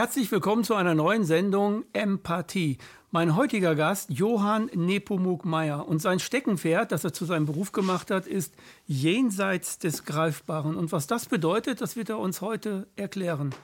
[0.00, 2.78] Herzlich willkommen zu einer neuen Sendung Empathie.
[3.10, 5.86] Mein heutiger Gast, Johann Nepomuk Meyer.
[5.86, 8.54] Und sein Steckenpferd, das er zu seinem Beruf gemacht hat, ist
[8.86, 10.74] jenseits des Greifbaren.
[10.74, 13.54] Und was das bedeutet, das wird er uns heute erklären.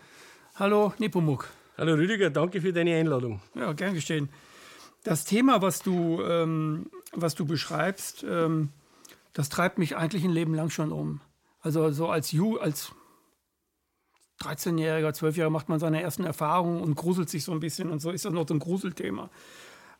[0.56, 1.48] Hallo Nepomuk.
[1.78, 3.40] Hallo Rüdiger, danke für deine Einladung.
[3.54, 4.28] Ja, gern geschehen.
[5.04, 8.68] Das Thema, was du, ähm, was du beschreibst, ähm,
[9.32, 11.22] das treibt mich eigentlich ein Leben lang schon um.
[11.62, 12.92] Also so als, Ju als
[14.40, 18.10] 13-Jähriger, 12-Jähriger macht man seine ersten Erfahrungen und gruselt sich so ein bisschen und so
[18.10, 19.30] ist das noch so ein Gruselthema.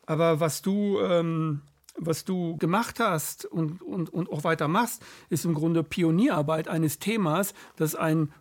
[0.05, 1.61] Aber was du, ähm,
[1.97, 6.99] was du gemacht hast und, und, und auch weiter machst, ist im Grunde Pionierarbeit eines
[6.99, 8.31] Themas, das ein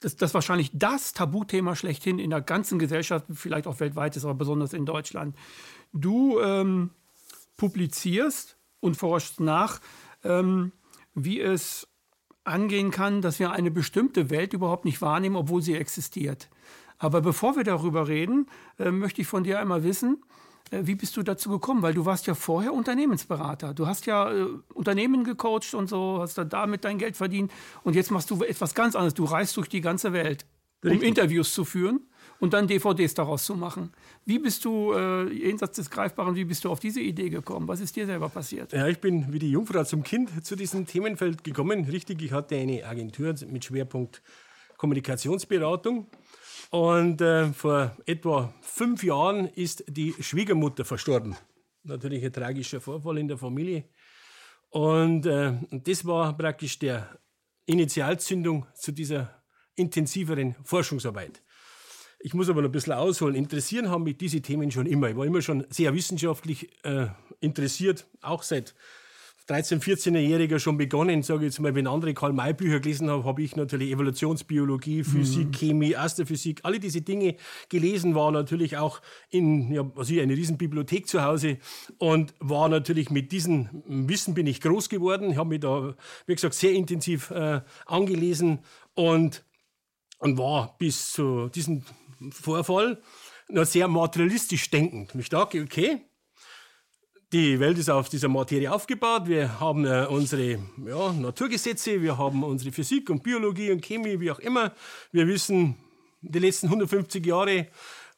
[0.00, 4.34] das, das wahrscheinlich das Tabuthema schlechthin in der ganzen Gesellschaft, vielleicht auch weltweit ist, aber
[4.34, 5.34] besonders in Deutschland.
[5.92, 6.90] Du ähm,
[7.56, 9.80] publizierst und forschst nach,
[10.22, 10.72] ähm,
[11.14, 11.88] wie es
[12.46, 16.48] angehen kann, dass wir eine bestimmte Welt überhaupt nicht wahrnehmen, obwohl sie existiert.
[16.98, 18.46] Aber bevor wir darüber reden,
[18.78, 20.22] äh, möchte ich von dir einmal wissen,
[20.70, 21.82] äh, wie bist du dazu gekommen?
[21.82, 23.74] Weil du warst ja vorher Unternehmensberater.
[23.74, 27.52] Du hast ja äh, Unternehmen gecoacht und so, hast dann damit dein Geld verdient.
[27.82, 29.14] Und jetzt machst du etwas ganz anderes.
[29.14, 30.46] Du reist durch die ganze Welt,
[30.84, 31.00] Richtig.
[31.00, 32.00] um Interviews zu führen
[32.40, 33.92] und dann DVDs daraus zu machen.
[34.24, 37.68] Wie bist du, äh, jenseits des Greifbaren, wie bist du auf diese Idee gekommen?
[37.68, 38.72] Was ist dir selber passiert?
[38.72, 41.84] Ja, ich bin wie die Jungfrau zum Kind zu diesem Themenfeld gekommen.
[41.84, 44.22] Richtig, ich hatte eine Agentur mit Schwerpunkt
[44.76, 46.06] Kommunikationsberatung.
[46.70, 51.36] Und äh, vor etwa fünf Jahren ist die Schwiegermutter verstorben.
[51.84, 53.84] Natürlich ein tragischer Vorfall in der Familie.
[54.70, 57.18] Und äh, das war praktisch der
[57.66, 59.42] Initialzündung zu dieser
[59.76, 61.42] intensiveren Forschungsarbeit.
[62.26, 63.36] Ich muss aber noch ein bisschen ausholen.
[63.36, 65.08] Interessieren haben mich diese Themen schon immer.
[65.08, 67.06] Ich war immer schon sehr wissenschaftlich äh,
[67.38, 68.74] interessiert, auch seit
[69.48, 73.54] 13-, 14-Jähriger schon begonnen, sage ich jetzt mal, wenn andere Karl-May-Bücher gelesen haben, habe ich
[73.54, 75.52] natürlich Evolutionsbiologie, Physik, mhm.
[75.52, 77.36] Chemie, Astrophysik, alle diese Dinge
[77.68, 79.00] gelesen, war natürlich auch
[79.30, 81.58] in, ja, also eine riesen Bibliothek zu Hause
[81.98, 85.30] und war natürlich mit diesem Wissen bin ich groß geworden.
[85.30, 85.94] Ich habe mich da,
[86.26, 88.58] wie gesagt, sehr intensiv äh, angelesen
[88.94, 89.44] und,
[90.18, 91.84] und war bis zu diesem
[92.30, 93.00] Vorfall
[93.48, 95.14] noch sehr materialistisch denkend.
[95.14, 96.00] Und ich dachte, okay,
[97.32, 99.26] die Welt ist auf dieser Materie aufgebaut.
[99.26, 104.30] Wir haben äh, unsere ja, Naturgesetze, wir haben unsere Physik und Biologie und Chemie, wie
[104.30, 104.72] auch immer.
[105.10, 105.76] Wir wissen,
[106.20, 107.68] die letzten 150 Jahre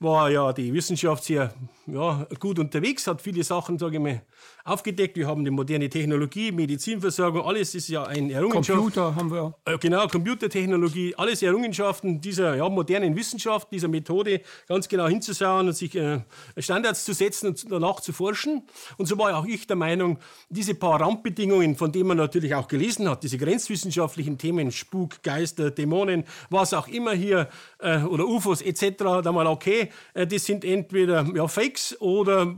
[0.00, 1.52] war ja die Wissenschaft sehr
[1.86, 4.22] ja, gut unterwegs, hat viele Sachen, sage ich mal,
[4.68, 5.16] aufgedeckt.
[5.16, 8.78] Wir haben die moderne Technologie, Medizinversorgung, alles ist ja ein Errungenschaft.
[8.78, 9.54] Computer haben wir.
[9.64, 15.74] Äh, genau, Computertechnologie, alles Errungenschaften dieser ja, modernen Wissenschaft, dieser Methode, ganz genau hinzuschauen und
[15.74, 16.20] sich äh,
[16.58, 18.62] Standards zu setzen und danach zu forschen.
[18.96, 20.18] Und so war auch ich der Meinung,
[20.48, 25.70] diese paar Randbedingungen, von denen man natürlich auch gelesen hat, diese grenzwissenschaftlichen Themen, Spuk, Geister,
[25.70, 30.64] Dämonen, was auch immer hier, äh, oder UFOs etc., da mal okay, äh, das sind
[30.64, 32.54] entweder ja, Fakes oder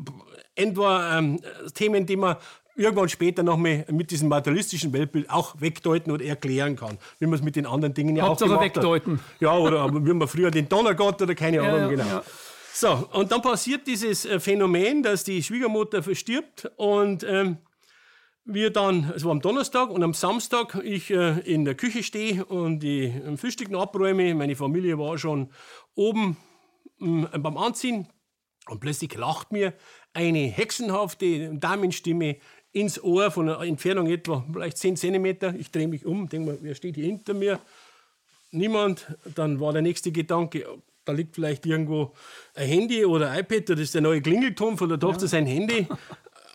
[0.60, 1.40] entweder ähm,
[1.74, 2.36] Themen, die man
[2.76, 6.98] irgendwann später noch mal mit diesem materialistischen Weltbild auch wegdeuten oder erklären kann.
[7.18, 9.18] Wie man es mit den anderen Dingen ja Hauptsache auch gemacht wegdeuten.
[9.18, 9.40] hat.
[9.40, 12.06] Ja, oder wie man früher den Donnergott oder keine Ahnung, ja, genau.
[12.06, 12.22] Ja.
[12.72, 17.58] So, und dann passiert dieses äh, Phänomen, dass die Schwiegermutter verstirbt und ähm,
[18.44, 22.44] wir dann, es war am Donnerstag und am Samstag ich äh, in der Küche stehe
[22.44, 24.34] und die äh, Frühstück abräume.
[24.34, 25.50] Meine Familie war schon
[25.94, 26.36] oben
[27.00, 28.08] äh, beim Anziehen
[28.68, 29.74] und plötzlich lacht mir
[30.12, 32.36] eine hexenhafte Damenstimme
[32.72, 35.56] ins Ohr von einer Entfernung etwa vielleicht 10 cm.
[35.58, 37.58] Ich drehe mich um, denke mir, wer steht hier hinter mir?
[38.52, 39.06] Niemand.
[39.34, 40.66] Dann war der nächste Gedanke,
[41.04, 42.12] da liegt vielleicht irgendwo
[42.54, 45.28] ein Handy oder ein iPad, das ist der neue Klingelton von der Tochter, ja.
[45.28, 45.86] sein Handy.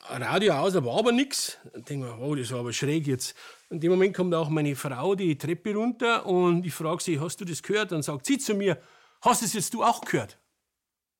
[0.07, 1.57] Radio aus, war aber nichts.
[1.73, 3.35] Dann denke ich mir, oh, das war aber schräg jetzt.
[3.69, 7.41] In dem Moment kommt auch meine Frau die Treppe runter und ich frage sie, hast
[7.41, 7.91] du das gehört?
[7.91, 8.77] Dann sagt sie zu mir,
[9.21, 10.37] hast du es jetzt du auch gehört?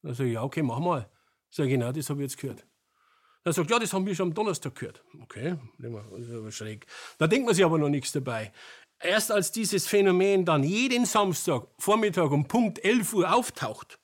[0.04, 1.10] Dann sage ich, ja, okay, mach mal.
[1.56, 2.66] Sag ich, genau, das habe ich jetzt gehört.
[3.46, 5.06] Er sagt, ja, das haben wir schon am Donnerstag gehört.
[5.22, 6.86] Okay, das ist aber schräg.
[7.18, 8.52] Da denkt man sich aber noch nichts dabei.
[9.00, 14.00] Erst als dieses Phänomen dann jeden Samstag Vormittag um Punkt 11 Uhr auftaucht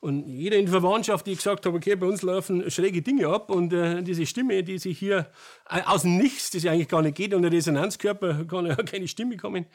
[0.00, 3.48] und jeder in der Verwandtschaft, die gesagt hat, okay, bei uns laufen schräge Dinge ab
[3.52, 5.30] und äh, diese Stimme, die sich hier
[5.70, 8.74] äh, aus dem Nichts, das ja eigentlich gar nicht geht, und der Resonanzkörper kann ja
[8.74, 9.66] keine Stimme kommen,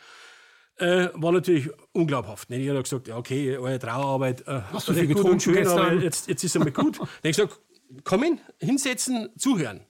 [0.77, 2.49] äh, war natürlich unglaubhaft.
[2.49, 5.79] Ich habe gesagt, ja, okay, eure Trauerarbeit äh, hast du viel getrunken schön, gestern?
[5.79, 6.99] aber jetzt, jetzt ist es einmal gut.
[6.99, 7.59] dann habe ich gesagt,
[8.03, 9.81] kommen, hinsetzen, zuhören.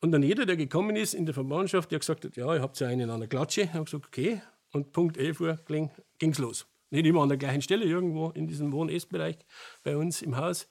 [0.00, 2.80] Und dann jeder, der gekommen ist in der Verwandtschaft, der gesagt hat, ja, ihr habt
[2.80, 4.40] ja einen an der Klatsche, habe gesagt, okay.
[4.72, 6.66] Und Punkt 11 Uhr ging es los.
[6.90, 9.36] Nicht immer an der gleichen Stelle, irgendwo in diesem Wohn-Essbereich
[9.84, 10.68] bei uns im Haus.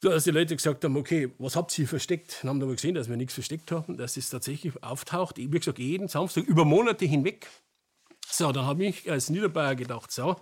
[0.00, 2.38] Da, als die Leute gesagt haben, okay, was habt ihr versteckt?
[2.42, 5.36] Dann haben wir gesehen, dass wir nichts versteckt haben, dass es tatsächlich auftaucht.
[5.36, 7.48] Wie gesagt, jeden Samstag, über Monate hinweg.
[8.32, 10.36] So, dann habe ich als Niederbayer gedacht, so,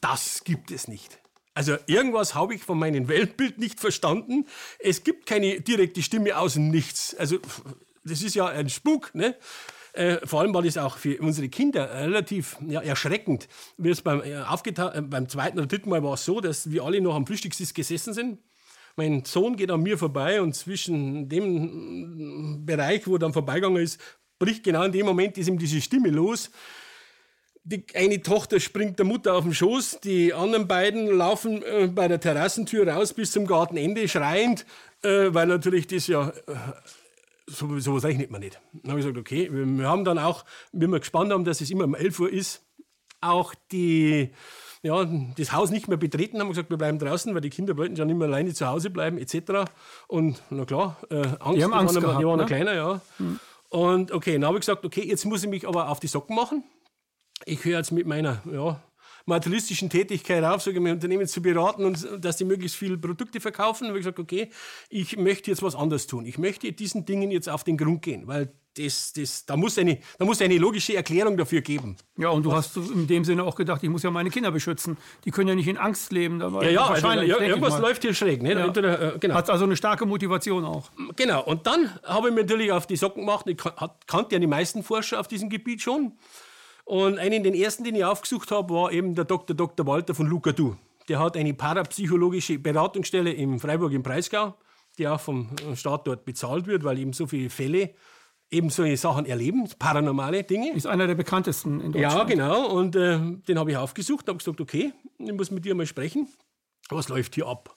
[0.00, 1.18] Das gibt es nicht.
[1.54, 4.46] Also irgendwas habe ich von meinem Weltbild nicht verstanden.
[4.80, 7.14] Es gibt keine direkte Stimme aus Nichts.
[7.14, 7.38] Also
[8.04, 9.36] das ist ja ein Spuk, ne?
[9.92, 13.46] Äh, vor allem war das auch für unsere Kinder relativ ja, erschreckend.
[13.78, 16.82] Wie es beim, äh, äh, beim zweiten oder dritten Mal war es so, dass wir
[16.82, 18.40] alle noch am Frühstückstisch gesessen sind.
[18.96, 24.00] Mein Sohn geht an mir vorbei und zwischen dem Bereich, wo er dann vorbeigegangen ist,
[24.40, 26.50] bricht genau in dem Moment ist ihm diese Stimme los.
[27.66, 32.08] Die eine Tochter springt der Mutter auf den Schoß, die anderen beiden laufen äh, bei
[32.08, 34.66] der Terrassentür raus bis zum Gartenende schreiend,
[35.02, 36.32] äh, weil natürlich das ja äh,
[37.46, 38.60] so, sowas rechnet man nicht.
[38.72, 41.70] Dann habe ich gesagt, okay, wir haben dann auch, wie wir gespannt haben, dass es
[41.70, 42.62] immer um 11 Uhr ist,
[43.20, 44.30] auch die,
[44.82, 47.76] ja, das Haus nicht mehr betreten, haben wir gesagt, wir bleiben draußen, weil die Kinder
[47.76, 49.70] wollten ja nicht mehr alleine zu Hause bleiben, etc.
[50.06, 52.46] Und na klar, äh, Angst, die haben Angst die waren, gehabt, die waren ne?
[52.46, 53.00] kleiner, ja.
[53.18, 53.40] Mhm.
[53.70, 56.36] Und okay, dann habe ich gesagt, okay, jetzt muss ich mich aber auf die Socken
[56.36, 56.62] machen.
[57.44, 58.80] Ich höre jetzt mit meiner ja,
[59.26, 63.40] materialistischen Tätigkeit auf, sage ich, mein Unternehmen zu beraten und dass die möglichst viele Produkte
[63.40, 63.84] verkaufen.
[63.84, 64.50] Da habe ich gesagt, okay,
[64.88, 66.26] ich möchte jetzt was anderes tun.
[66.26, 69.98] Ich möchte diesen Dingen jetzt auf den Grund gehen, weil das, das, da, muss eine,
[70.18, 71.96] da muss eine logische Erklärung dafür geben.
[72.16, 74.98] Ja, und du hast in dem Sinne auch gedacht, ich muss ja meine Kinder beschützen.
[75.24, 76.40] Die können ja nicht in Angst leben.
[76.40, 77.32] ja, ja, wahrscheinlich.
[77.32, 78.42] Also, ja, irgendwas läuft hier schräg.
[78.42, 78.52] Ne?
[78.52, 78.66] Ja.
[78.66, 79.34] Entweder, äh, genau.
[79.34, 80.90] Hat also eine starke Motivation auch.
[81.16, 83.46] Genau, und dann habe ich mir natürlich auf die Socken gemacht.
[83.46, 83.58] Ich
[84.06, 86.12] kannte ja die meisten Forscher auf diesem Gebiet schon.
[86.84, 89.56] Und einen den ersten, den ich aufgesucht habe, war eben der Dr.
[89.56, 89.86] Dr.
[89.86, 90.76] Walter von Lukadu.
[91.08, 94.54] Der hat eine parapsychologische Beratungsstelle im Freiburg im Breisgau,
[94.98, 97.94] die auch vom Staat dort bezahlt wird, weil eben so viele Fälle
[98.50, 100.72] eben solche Sachen erleben, paranormale Dinge.
[100.74, 102.14] Ist einer der bekanntesten in Deutschland.
[102.14, 102.68] Ja, genau.
[102.68, 106.28] Und äh, den habe ich aufgesucht, habe gesagt, okay, ich muss mit dir mal sprechen.
[106.90, 107.76] Was läuft hier ab?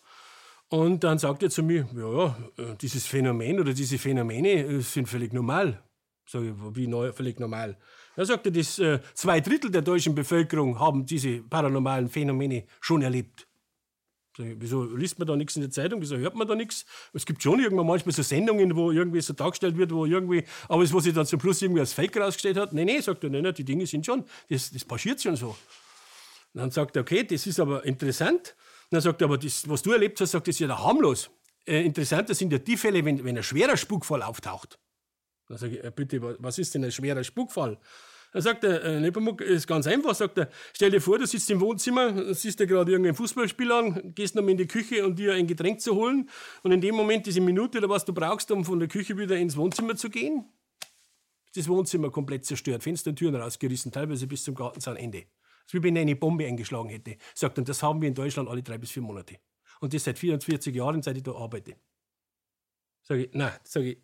[0.69, 4.81] Und dann sagt er zu mir, ja, ja, äh, dieses Phänomen oder diese Phänomene äh,
[4.81, 5.81] sind völlig normal.
[6.25, 7.77] Sag ich, wie neu, völlig normal?
[8.17, 13.47] Er sagte, dass äh, zwei Drittel der deutschen Bevölkerung haben diese paranormalen Phänomene schon erlebt.
[14.37, 16.01] Wieso liest man da nichts in der Zeitung?
[16.01, 16.85] Wieso hört man da nichts?
[17.13, 20.83] Es gibt schon irgendwann manchmal so Sendungen, wo irgendwie so dargestellt wird, wo irgendwie, aber
[20.83, 23.29] es, was sich dann zum Schluss irgendwie als Fake rausgestellt hat, nee, nee, sagt er,
[23.29, 25.49] nee, nee, die Dinge sind schon, das, das passiert schon so.
[26.53, 28.55] Und dann sagt er, okay, das ist aber interessant.
[28.89, 31.29] Und dann sagt er, aber das, was du erlebt hast, sagt, das ist ja harmlos.
[31.65, 34.79] Äh, interessanter sind ja die Fälle, wenn, wenn ein schwerer Spukfall auftaucht.
[35.47, 37.77] Dann sage ich, äh, bitte, was ist denn ein schwerer Spukfall?
[38.33, 41.49] Dann sagt er, äh, Nepomuk, ist ganz einfach, sagt er, stell dir vor, du sitzt
[41.49, 45.33] im Wohnzimmer, siehst dir gerade irgendein Fußballspiel an, gehst nochmal in die Küche, um dir
[45.33, 46.29] ein Getränk zu holen
[46.63, 49.37] und in dem Moment, diese Minute oder was du brauchst, um von der Küche wieder
[49.37, 50.45] ins Wohnzimmer zu gehen,
[51.45, 55.21] ist das Wohnzimmer komplett zerstört, Fenster und Türen rausgerissen, teilweise bis zum Gartenzaunende.
[55.21, 57.17] Das ist wie wenn er eine Bombe eingeschlagen hätte.
[57.33, 59.37] Sagt, und das haben wir in Deutschland alle drei bis vier Monate.
[59.79, 61.75] Und das seit 44 Jahren, seit ich da arbeite.
[63.01, 63.97] Sag ich, nein, sag ich,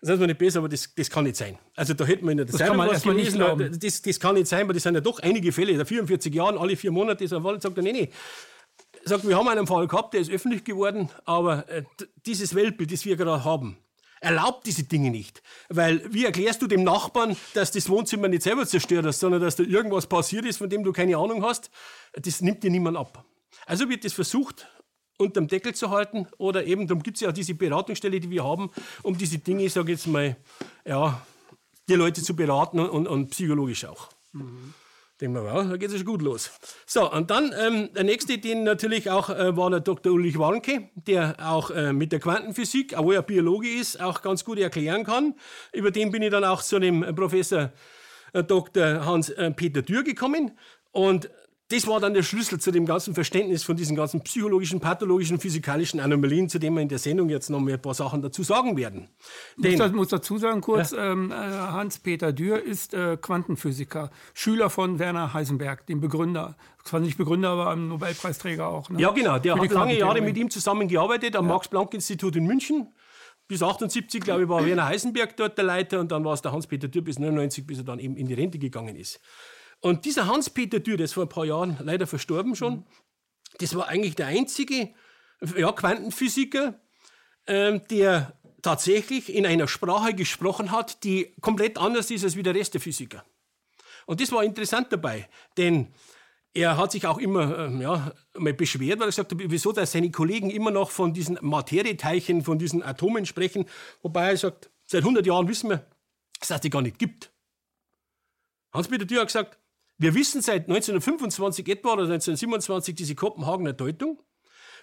[0.00, 1.58] das ist mir nicht besser, aber das, das kann nicht sein.
[1.74, 3.40] Also da hätten wir in der das Zeitung was gelesen,
[3.80, 5.72] das, das kann nicht sein, weil das sind ja doch einige Fälle.
[5.72, 8.10] In 44 Jahren, alle vier Monate ist er Fall, sagt er, nee, nee.
[9.04, 11.84] Sagt, wir haben einen Fall gehabt, der ist öffentlich geworden, aber äh,
[12.26, 13.78] dieses Weltbild, das wir gerade haben,
[14.20, 15.42] erlaubt diese Dinge nicht.
[15.68, 19.56] Weil wie erklärst du dem Nachbarn, dass das Wohnzimmer nicht selber zerstört ist, sondern dass
[19.56, 21.70] da irgendwas passiert ist, von dem du keine Ahnung hast?
[22.14, 23.24] Das nimmt dir niemand ab.
[23.64, 24.68] Also wird das versucht,
[25.18, 28.44] unterm Deckel zu halten oder eben, darum gibt es ja auch diese Beratungsstelle, die wir
[28.44, 28.70] haben,
[29.02, 30.36] um diese Dinge, ich sage jetzt mal,
[30.84, 31.26] ja,
[31.88, 34.08] die Leute zu beraten und, und psychologisch auch.
[34.32, 34.74] Mhm.
[35.20, 36.50] Denken wir, ja, da geht es schon gut los.
[36.84, 40.12] So, und dann ähm, der nächste, den natürlich auch äh, war der Dr.
[40.12, 44.58] Ulrich Warnke, der auch äh, mit der Quantenphysik, obwohl er Biologe ist, auch ganz gut
[44.58, 45.34] erklären kann.
[45.72, 47.72] Über den bin ich dann auch zu dem Professor
[48.34, 49.06] äh, Dr.
[49.06, 50.58] Hans-Peter äh, Dürr gekommen.
[50.92, 51.30] Und
[51.68, 55.98] das war dann der Schlüssel zu dem ganzen Verständnis von diesen ganzen psychologischen, pathologischen, physikalischen
[55.98, 59.08] Anomalien, zu denen wir in der Sendung jetzt noch ein paar Sachen dazu sagen werden.
[59.60, 61.12] Ich muss, muss dazu sagen kurz, ja.
[61.12, 66.56] ähm, äh, Hans-Peter Dürr ist äh, Quantenphysiker, Schüler von Werner Heisenberg, dem Begründer.
[66.84, 68.88] Zwar nicht Begründer, aber ein Nobelpreisträger auch.
[68.88, 69.00] Ne?
[69.00, 69.40] Ja, genau.
[69.40, 71.54] Der hat lange Jahre mit ihm zusammengearbeitet am ja.
[71.54, 72.94] Max-Planck-Institut in München.
[73.48, 76.52] Bis 78, glaube ich, war Werner Heisenberg dort der Leiter und dann war es der
[76.52, 79.20] Hans-Peter Dürr bis 99, bis er dann eben in die Rente gegangen ist.
[79.80, 82.84] Und dieser Hans-Peter Dürr, der ist vor ein paar Jahren leider verstorben schon,
[83.58, 84.94] das war eigentlich der einzige
[85.56, 86.80] ja, Quantenphysiker,
[87.46, 92.54] ähm, der tatsächlich in einer Sprache gesprochen hat, die komplett anders ist als wie der
[92.54, 93.24] Rest der Physiker.
[94.06, 95.92] Und das war interessant dabei, denn
[96.52, 99.92] er hat sich auch immer ähm, ja, mal beschwert, weil er gesagt hat, wieso dass
[99.92, 103.66] seine Kollegen immer noch von diesen Materieteilchen, von diesen Atomen sprechen,
[104.02, 105.86] wobei er sagt, seit 100 Jahren wissen wir,
[106.40, 107.30] dass es die gar nicht gibt.
[108.72, 109.58] Hans-Peter Dürr hat gesagt,
[109.98, 114.22] wir wissen seit 1925 etwa oder 1927 diese Kopenhagener Deutung.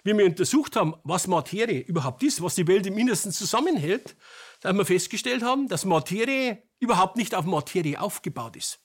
[0.02, 4.16] Wie wir untersucht haben, was Materie überhaupt ist, was die Welt im Innersten zusammenhält,
[4.60, 8.80] da haben wir festgestellt haben, dass Materie überhaupt nicht auf Materie aufgebaut ist.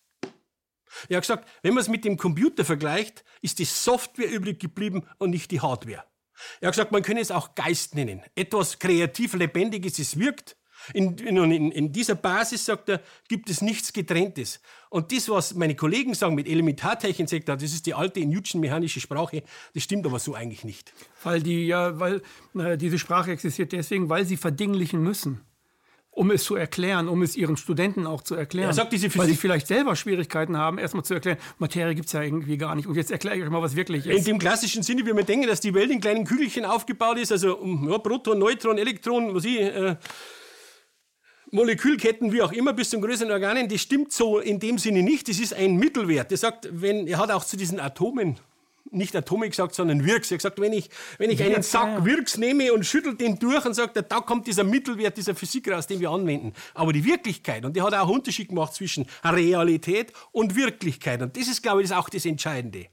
[1.09, 5.07] Er hat gesagt, wenn man es mit dem Computer vergleicht, ist die Software übrig geblieben
[5.17, 6.05] und nicht die Hardware.
[6.61, 8.23] Er hat gesagt, man könne es auch Geist nennen.
[8.35, 10.55] Etwas kreativ Lebendiges, es wirkt.
[10.93, 14.59] In, in, in, dieser Basis, sagt er, gibt es nichts Getrenntes.
[14.89, 18.99] Und das, was meine Kollegen sagen mit Elementarteilchen, sagt er, das ist die alte Newton-mechanische
[18.99, 19.43] Sprache,
[19.73, 20.93] das stimmt aber so eigentlich nicht.
[21.23, 22.21] Weil, die, ja, weil
[22.57, 25.41] äh, diese Sprache existiert deswegen, weil sie verdinglichen müssen
[26.19, 28.75] um es zu erklären, um es ihren Studenten auch zu erklären.
[28.77, 32.21] Er Physik Weil sie vielleicht selber Schwierigkeiten haben, erstmal zu erklären, Materie gibt es ja
[32.21, 32.87] irgendwie gar nicht.
[32.87, 34.17] Und jetzt erkläre ich euch mal, was wirklich ist.
[34.17, 37.31] In dem klassischen Sinne, wie wir denken, dass die Welt in kleinen Kügelchen aufgebaut ist,
[37.31, 39.95] also ja, Proton, Neutron, Elektron, was ich, äh,
[41.51, 45.27] Molekülketten, wie auch immer, bis zum größeren Organen, das stimmt so in dem Sinne nicht.
[45.27, 46.29] Das ist ein Mittelwert.
[46.31, 48.39] Der sagt, wenn, er hat auch zu diesen Atomen
[48.91, 50.31] nicht Atomic gesagt, sondern Wirks.
[50.31, 53.65] Er hat gesagt, wenn ich, wenn ich einen Sack Wirks nehme und schüttel den durch
[53.65, 56.53] und sagt, da kommt dieser Mittelwert dieser Physik raus, den wir anwenden.
[56.73, 61.21] Aber die Wirklichkeit, und die hat auch einen Unterschied gemacht zwischen Realität und Wirklichkeit.
[61.21, 62.87] Und das ist, glaube ich, auch das Entscheidende.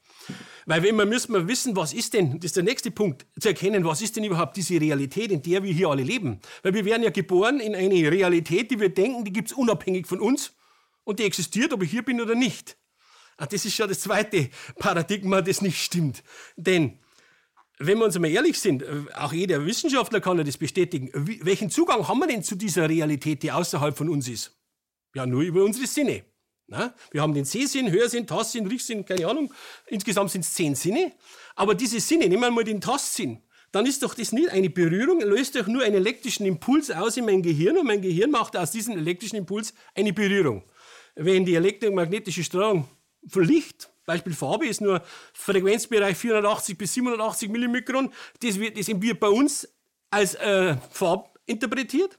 [0.67, 3.49] Weil wenn wir müssen wir wissen, was ist denn, das ist der nächste Punkt, zu
[3.49, 6.41] erkennen, was ist denn überhaupt diese Realität, in der wir hier alle leben.
[6.63, 10.07] Weil wir werden ja geboren in eine Realität, die wir denken, die gibt es unabhängig
[10.07, 10.53] von uns
[11.05, 12.77] und die existiert, ob ich hier bin oder nicht.
[13.37, 16.23] Ah, das ist schon das zweite Paradigma, das nicht stimmt.
[16.57, 16.99] Denn
[17.79, 21.71] wenn wir uns mal ehrlich sind, äh, auch jeder Wissenschaftler kann ja das bestätigen, welchen
[21.71, 24.59] Zugang haben wir denn zu dieser Realität, die außerhalb von uns ist?
[25.15, 26.25] Ja, nur über unsere Sinne.
[26.69, 26.95] Na?
[27.13, 29.53] Wir haben den Sehsinn, Hörsinn, Tastsinn, Riechsinn, keine Ahnung.
[29.87, 31.13] Insgesamt sind es zehn Sinne.
[31.55, 35.21] Aber diese Sinne, nehmen wir mal den Tastsinn, dann ist doch das nicht eine Berührung,
[35.21, 38.71] löst doch nur einen elektrischen Impuls aus in mein Gehirn und mein Gehirn macht aus
[38.71, 40.65] diesem elektrischen Impuls eine Berührung.
[41.15, 42.89] Wenn die elektromagnetische Strahlung
[43.29, 45.03] von Licht, Beispiel Farbe ist nur
[45.35, 48.13] Frequenzbereich 480 bis 780 Millimikron.
[48.41, 49.69] Das wird, das wird bei uns
[50.11, 52.19] als äh, Farb interpretiert.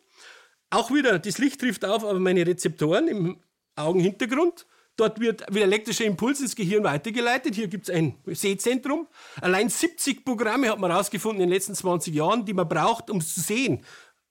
[0.69, 3.37] Auch wieder, das Licht trifft auf auf meine Rezeptoren im
[3.77, 4.65] Augenhintergrund.
[4.97, 7.53] Dort wird wieder elektrischer Impuls ins Gehirn weitergeleitet.
[7.53, 9.07] Hier gibt es ein Sehzentrum.
[9.39, 13.21] Allein 70 Programme hat man herausgefunden in den letzten 20 Jahren, die man braucht, um
[13.21, 13.83] zu sehen.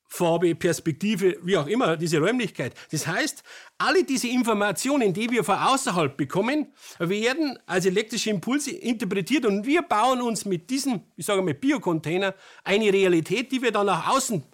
[0.09, 2.75] Farbe, Perspektive, wie auch immer, diese Räumlichkeit.
[2.91, 3.43] Das heißt,
[3.79, 9.83] alle diese Informationen, die wir von außerhalb bekommen, werden als elektrische Impulse interpretiert und wir
[9.83, 12.35] bauen uns mit diesem, ich sage mal, Biocontainer
[12.65, 14.45] eine Realität, die wir dann nach außen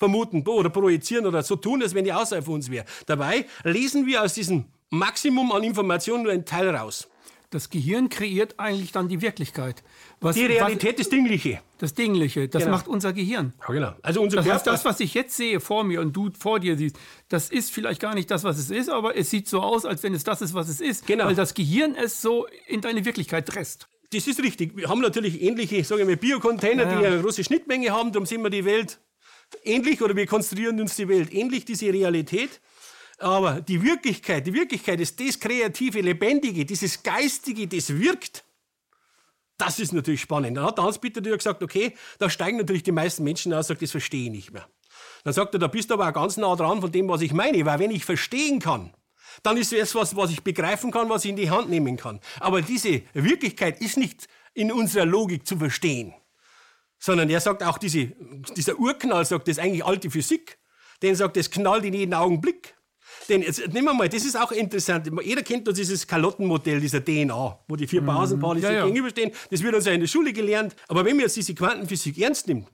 [0.00, 2.86] vermuten oder projizieren oder so tun, als wenn die außerhalb von uns wäre.
[3.06, 7.06] Dabei lesen wir aus diesem Maximum an Informationen nur einen Teil raus.
[7.50, 9.82] Das Gehirn kreiert eigentlich dann die Wirklichkeit.
[10.20, 11.60] Was, die Realität, was, das Dingliche.
[11.78, 12.76] Das Dingliche, das genau.
[12.76, 13.52] macht unser Gehirn.
[13.60, 13.92] Ja, genau.
[14.02, 16.76] Also unser das heißt, das, was ich jetzt sehe vor mir und du vor dir
[16.76, 16.96] siehst,
[17.28, 20.02] das ist vielleicht gar nicht das, was es ist, aber es sieht so aus, als
[20.04, 21.08] wenn es das ist, was es ist.
[21.08, 21.26] Genau.
[21.26, 23.88] Weil das Gehirn es so in deine Wirklichkeit presst.
[24.12, 24.76] Das ist richtig.
[24.76, 27.00] Wir haben natürlich ähnliche, sagen wir, Biocontainer, ja.
[27.00, 29.00] die eine große Schnittmenge haben, darum sehen wir die Welt
[29.64, 32.60] ähnlich oder wir konstruieren uns die Welt ähnlich, diese Realität.
[33.18, 38.44] Aber die Wirklichkeit, die Wirklichkeit ist das Kreative, Lebendige, dieses Geistige, das wirkt.
[39.58, 40.56] Das ist natürlich spannend.
[40.56, 43.90] Dann hat der Hans-Peter gesagt, okay, da steigen natürlich die meisten Menschen aus sagen, das
[43.90, 44.66] verstehe ich nicht mehr.
[45.22, 47.34] Dann sagt er, da bist du aber auch ganz nah dran von dem, was ich
[47.34, 48.94] meine, weil wenn ich verstehen kann,
[49.42, 52.20] dann ist es was, was ich begreifen kann, was ich in die Hand nehmen kann.
[52.40, 56.14] Aber diese Wirklichkeit ist nicht in unserer Logik zu verstehen,
[57.00, 58.12] sondern er sagt auch, diese,
[58.56, 60.58] dieser Urknall sagt, das ist eigentlich alte Physik.
[61.02, 62.74] Den sagt, das knallt in jeden Augenblick.
[63.28, 65.10] Denn jetzt nehmen wir mal, das ist auch interessant.
[65.24, 68.62] Jeder kennt doch dieses Kalottenmodell dieser DNA, wo die vier Basenpaare mhm.
[68.62, 68.84] ja, ja.
[68.84, 69.32] gegenüberstehen.
[69.50, 70.76] Das wird uns ja in der Schule gelernt.
[70.88, 72.68] Aber wenn man jetzt diese Quantenphysik ernst nimmt,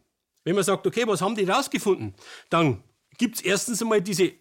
[0.45, 2.15] wenn man sagt, okay, was haben die rausgefunden,
[2.51, 2.83] dann
[3.17, 4.33] gibt es erstens einmal diese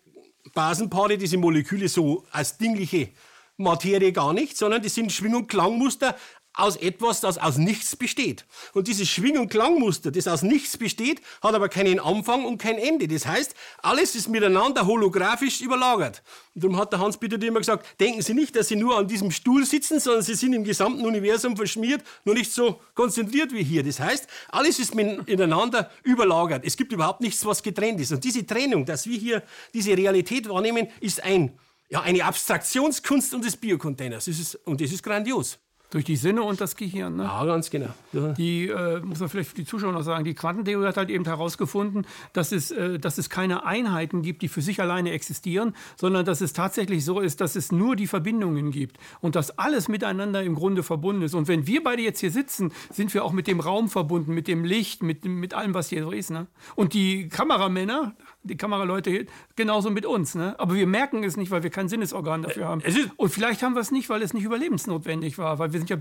[0.54, 3.10] Basenpaare, diese Moleküle so als dingliche
[3.58, 6.16] Materie gar nicht, sondern die sind Schwing- und Klangmuster
[6.56, 8.46] aus etwas, das aus nichts besteht.
[8.74, 12.78] Und dieses Schwing- und Klangmuster, das aus nichts besteht, hat aber keinen Anfang und kein
[12.78, 13.08] Ende.
[13.08, 16.24] Das heißt, alles ist miteinander holographisch überlagert.
[16.54, 19.32] Und darum hat der Hans-Peter immer gesagt, denken Sie nicht, dass Sie nur an diesem
[19.32, 23.84] Stuhl sitzen, sondern Sie sind im gesamten Universum verschmiert, nur nicht so konzentriert wie hier.
[23.84, 26.64] Das heißt, alles ist miteinander überlagert.
[26.66, 28.12] Es gibt überhaupt nichts, was getrennt ist.
[28.12, 29.44] Und diese Trennung, dass wir hier
[29.74, 31.58] diese Realität wahrnehmen, ist ein,
[31.90, 34.30] ja, eine Abstraktionskunst unseres Biocontainers.
[34.64, 35.60] Und das ist grandios.
[35.92, 37.16] Durch die Sinne und das Gehirn.
[37.16, 37.24] Ne?
[37.24, 37.90] Ja, ganz genau.
[38.12, 38.34] Ja.
[38.34, 41.26] Die, äh, muss man vielleicht für die Zuschauer noch sagen, die Quantentheorie hat halt eben
[41.26, 46.26] herausgefunden, dass es, äh, dass es keine Einheiten gibt, die für sich alleine existieren, sondern
[46.26, 50.44] dass es tatsächlich so ist, dass es nur die Verbindungen gibt und dass alles miteinander
[50.44, 51.34] im Grunde verbunden ist.
[51.34, 54.48] Und wenn wir beide jetzt hier sitzen, sind wir auch mit dem Raum verbunden, mit
[54.48, 56.32] dem Licht, mit, mit allem, was hier so ist.
[56.32, 56.48] Ne?
[56.76, 58.16] Und die Kameramänner,
[58.46, 59.26] die Kameraleute
[59.56, 60.36] genauso mit uns.
[60.36, 60.60] Ne?
[60.60, 62.84] Aber wir merken es nicht, weil wir kein Sinnesorgan dafür äh, haben.
[63.18, 65.98] Und vielleicht haben wir es nicht, weil es nicht überlebensnotwendig war, weil wir sind ja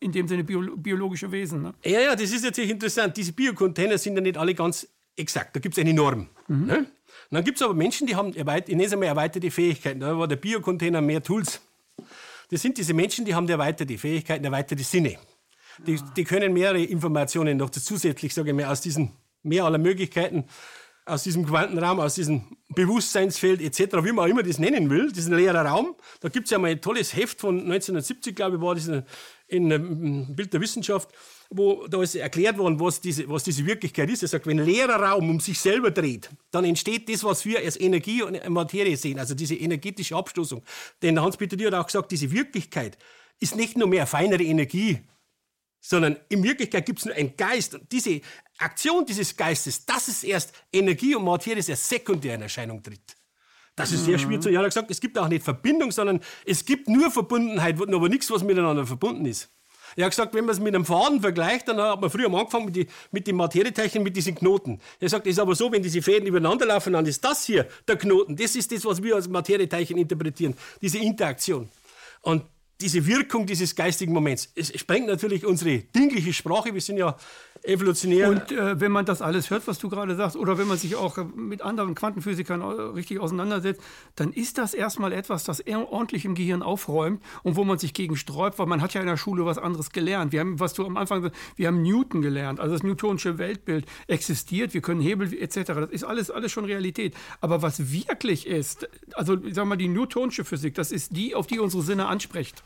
[0.00, 1.62] in dem Sinne bio, biologische Wesen.
[1.62, 1.74] Ne?
[1.84, 3.16] Ja, ja, das ist natürlich interessant.
[3.16, 5.56] Diese Biocontainer sind ja nicht alle ganz exakt.
[5.56, 6.28] Da gibt es eine Norm.
[6.46, 6.66] Mhm.
[6.66, 6.78] Ne?
[6.78, 6.86] Und
[7.34, 10.00] dann gibt es aber Menschen, die haben erweit ich einmal erweiterte Fähigkeiten.
[10.00, 11.60] Da war der Biocontainer mehr Tools.
[12.50, 15.18] Das sind diese Menschen, die haben erweiterte Fähigkeiten, erweiterte Sinne.
[15.86, 19.12] Die, die können mehrere Informationen noch zusätzlich, sage ich mal, aus diesen
[19.42, 20.44] mehr aller Möglichkeiten,
[21.08, 25.34] aus diesem Quantenraum, aus diesem Bewusstseinsfeld etc., wie man auch immer das nennen will, diesen
[25.34, 25.96] leeren Raum.
[26.20, 29.02] Da gibt es ja mal ein tolles Heft von 1970, glaube ich, war das in,
[29.48, 31.08] in, in Bild der Wissenschaft,
[31.50, 34.22] wo da ist erklärt worden, was diese, was diese Wirklichkeit ist.
[34.22, 37.80] Er sagt, wenn leerer Raum um sich selber dreht, dann entsteht das, was wir als
[37.80, 40.62] Energie und Materie sehen, also diese energetische Abstoßung.
[41.02, 42.98] Denn Hans-Peter Dier hat auch gesagt, diese Wirklichkeit
[43.40, 44.98] ist nicht nur mehr feinere Energie,
[45.88, 47.74] sondern in Wirklichkeit gibt es nur einen Geist.
[47.74, 48.20] Und diese
[48.58, 53.16] Aktion dieses Geistes, das ist erst Energie und Materie, ist erst sekundär in Erscheinung tritt.
[53.74, 54.50] Das ist sehr schwierig zu.
[54.50, 58.30] Er hat gesagt, es gibt auch nicht Verbindung, sondern es gibt nur Verbundenheit, aber nichts,
[58.30, 59.48] was miteinander verbunden ist.
[59.96, 62.40] Er hat gesagt, wenn man es mit einem Faden vergleicht, dann hat man früher mal
[62.40, 64.82] angefangen mit, die, mit den Materieteilchen, mit diesen Knoten.
[65.00, 67.66] Er sagt, es ist aber so, wenn diese Fäden übereinander laufen, dann ist das hier
[67.86, 68.36] der Knoten.
[68.36, 71.70] Das ist das, was wir als Materieteilchen interpretieren, diese Interaktion.
[72.20, 72.42] Und
[72.80, 74.52] diese Wirkung dieses geistigen Moments.
[74.54, 76.72] Es sprengt natürlich unsere dingliche Sprache.
[76.72, 77.16] Wir sind ja
[77.68, 78.28] evolutionär.
[78.30, 80.96] Und äh, wenn man das alles hört, was du gerade sagst, oder wenn man sich
[80.96, 83.80] auch mit anderen Quantenphysikern äh, richtig auseinandersetzt,
[84.16, 88.16] dann ist das erstmal etwas, das ordentlich im Gehirn aufräumt und wo man sich gegen
[88.16, 90.32] sträubt, weil man hat ja in der Schule was anderes gelernt.
[90.32, 93.86] Wir haben, was du am Anfang sagst, wir haben Newton gelernt, also das newtonische Weltbild
[94.06, 95.54] existiert, wir können Hebel etc.
[95.66, 97.14] Das ist alles, alles schon Realität.
[97.40, 101.46] Aber was wirklich ist, also ich sag mal, die newtonische Physik, das ist die, auf
[101.46, 102.62] die unsere Sinne anspricht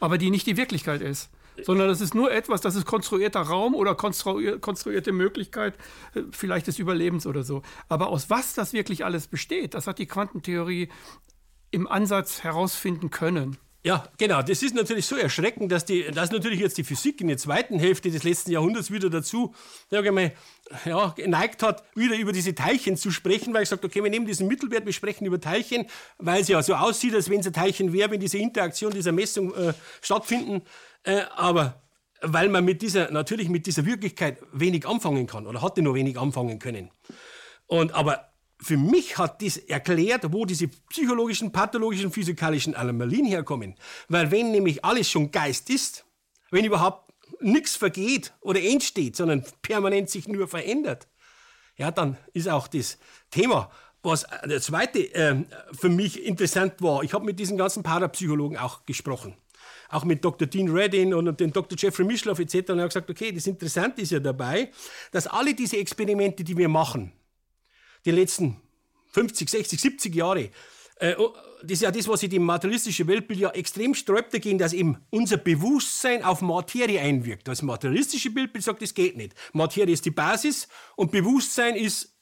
[0.00, 1.30] aber die nicht die Wirklichkeit ist.
[1.62, 5.74] Sondern das ist nur etwas, das ist konstruierter Raum oder konstruierte Möglichkeit
[6.14, 7.62] äh, vielleicht des Überlebens oder so.
[7.88, 10.88] Aber aus was das wirklich alles besteht, das hat die Quantentheorie
[11.70, 13.58] im Ansatz herausfinden können.
[13.86, 14.42] Ja, genau.
[14.42, 17.78] Das ist natürlich so erschreckend, dass, die, dass natürlich jetzt die Physik in der zweiten
[17.78, 19.54] Hälfte des letzten Jahrhunderts wieder dazu
[19.92, 20.32] sag mal,
[20.84, 24.26] ja, geneigt hat, wieder über diese Teilchen zu sprechen, weil ich sagte, okay, wir nehmen
[24.26, 25.86] diesen Mittelwert, wir sprechen über Teilchen,
[26.18, 29.12] weil es ja so aussieht, als wenn es ein Teilchen wäre, wenn diese Interaktion dieser
[29.12, 30.62] Messung äh, stattfinden.
[31.06, 31.80] Äh, aber
[32.20, 36.18] weil man mit dieser, natürlich mit dieser Wirklichkeit wenig anfangen kann oder hatte nur wenig
[36.18, 36.90] anfangen können.
[37.66, 43.76] Und aber für mich hat das erklärt, wo diese psychologischen, pathologischen, physikalischen Anomalien herkommen.
[44.08, 46.04] Weil wenn nämlich alles schon Geist ist,
[46.50, 51.06] wenn überhaupt nichts vergeht oder entsteht, sondern permanent sich nur verändert,
[51.76, 52.98] ja, dann ist auch das
[53.30, 53.70] Thema,
[54.02, 58.86] was der zweite äh, für mich interessant war, ich habe mit diesen ganzen Parapsychologen auch
[58.86, 59.36] gesprochen.
[59.88, 60.46] Auch mit Dr.
[60.48, 61.78] Dean Reddin und dem Dr.
[61.78, 62.70] Jeffrey Mischloff etc.
[62.70, 64.70] Und er hat gesagt, okay, das Interessante ist ja dabei,
[65.12, 67.12] dass alle diese Experimente, die wir machen,
[68.04, 68.60] die letzten
[69.12, 70.50] 50, 60, 70 Jahre.
[70.98, 74.58] Äh, oh, das ist ja das, was sich dem materialistischen Weltbild ja extrem sträubt dagegen,
[74.58, 77.48] dass eben unser Bewusstsein auf Materie einwirkt.
[77.48, 79.34] Das materialistische Bildbild sagt, das geht nicht.
[79.52, 82.15] Materie ist die Basis und Bewusstsein ist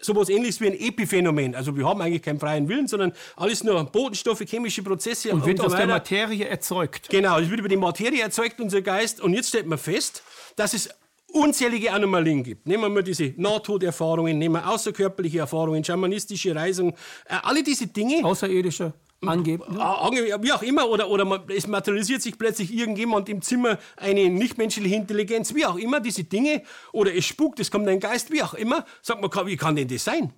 [0.00, 1.54] sowas ähnliches wie ein Epiphänomen.
[1.54, 5.32] Also wir haben eigentlich keinen freien Willen, sondern alles nur Botenstoffe, chemische Prozesse.
[5.32, 7.08] Und wird und aus der Materie erzeugt.
[7.08, 9.20] Genau, es wird über die Materie erzeugt, unser Geist.
[9.20, 10.22] Und jetzt stellt man fest,
[10.56, 10.88] dass es
[11.32, 12.66] unzählige Anomalien gibt.
[12.66, 16.94] Nehmen wir mal diese Nahtoderfahrungen, nehmen wir außerkörperliche Erfahrungen, schamanistische Reisungen,
[17.26, 18.24] äh, alle diese Dinge.
[18.24, 18.92] Außerirdische.
[19.22, 19.68] Angeblich.
[19.68, 24.94] Äh, wie auch immer, oder, oder es materialisiert sich plötzlich irgendjemand im Zimmer eine nichtmenschliche
[24.94, 28.54] Intelligenz, wie auch immer, diese Dinge, oder es spukt, es kommt ein Geist, wie auch
[28.54, 28.86] immer.
[29.02, 30.32] Sagt man, wie kann denn das sein?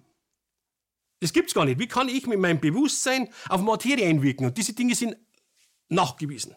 [1.21, 1.79] Das gibt's gar nicht.
[1.79, 4.47] Wie kann ich mit meinem Bewusstsein auf Materie einwirken?
[4.47, 5.17] Und diese Dinge sind
[5.89, 6.57] nachgewiesen.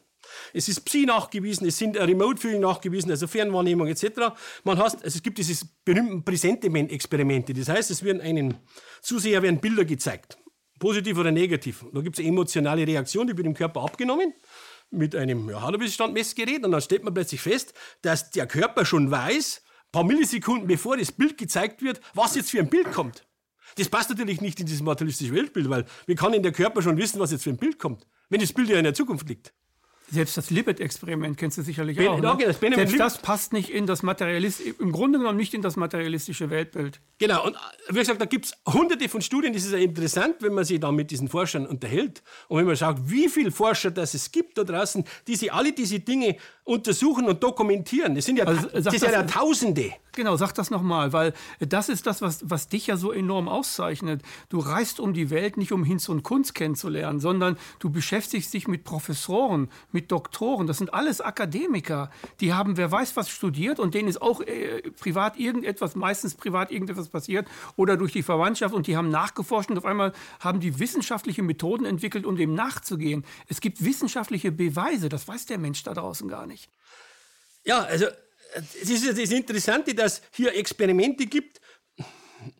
[0.53, 4.33] Es ist Psi nachgewiesen, es sind Remote-Viewing nachgewiesen, also Fernwahrnehmung etc.
[4.63, 7.53] Man hat, also es gibt diese berühmten Präsentiment-Experimente.
[7.53, 8.55] Das heißt, es werden einem
[9.03, 10.39] Zuseher werden Bilder gezeigt.
[10.79, 11.85] Positiv oder negativ.
[11.93, 14.33] Da gibt es eine emotionale Reaktion, die wird im Körper abgenommen
[14.91, 19.61] mit einem ja, Halbwissensstand-Messgerät und dann stellt man plötzlich fest, dass der Körper schon weiß,
[19.65, 23.25] ein paar Millisekunden bevor das Bild gezeigt wird, was jetzt für ein Bild kommt.
[23.77, 26.97] Das passt natürlich nicht in dieses materialistische Weltbild, weil wie kann denn der Körper schon
[26.97, 29.53] wissen, was jetzt für ein Bild kommt, wenn das Bild ja in der Zukunft liegt?
[30.11, 32.19] Selbst das Libet-Experiment kennst du sicherlich ben, auch.
[32.19, 32.31] Ne?
[32.31, 35.75] Okay, das Selbst das passt nicht in das Materialist, im Grunde genommen nicht in das
[35.75, 36.99] materialistische Weltbild.
[37.17, 37.55] Genau, und
[37.89, 40.79] wie gesagt, da gibt es hunderte von Studien, das ist ja interessant, wenn man sich
[40.79, 44.57] da mit diesen Forschern unterhält und wenn man schaut, wie viele Forscher das es gibt
[44.57, 48.15] da draußen, die sich alle diese Dinge untersuchen und dokumentieren.
[48.15, 49.93] Das sind ja, also, das, das ja Tausende.
[50.13, 54.21] Genau, sag das nochmal, weil das ist das, was, was dich ja so enorm auszeichnet.
[54.49, 58.67] Du reist um die Welt nicht, um Hinz und Kunst kennenzulernen, sondern du beschäftigst dich
[58.67, 60.67] mit Professoren, mit Doktoren.
[60.67, 62.09] Das sind alles Akademiker.
[62.39, 66.71] Die haben, wer weiß was studiert und denen ist auch äh, privat irgendetwas, meistens privat
[66.71, 70.79] irgendetwas passiert oder durch die Verwandtschaft und die haben nachgeforscht und auf einmal haben die
[70.79, 73.25] wissenschaftliche Methoden entwickelt, um dem nachzugehen.
[73.49, 76.54] Es gibt wissenschaftliche Beweise, das weiß der Mensch da draußen gar nicht.
[77.63, 78.05] Ja, also
[78.81, 81.59] es ist das Interessante, dass hier Experimente gibt.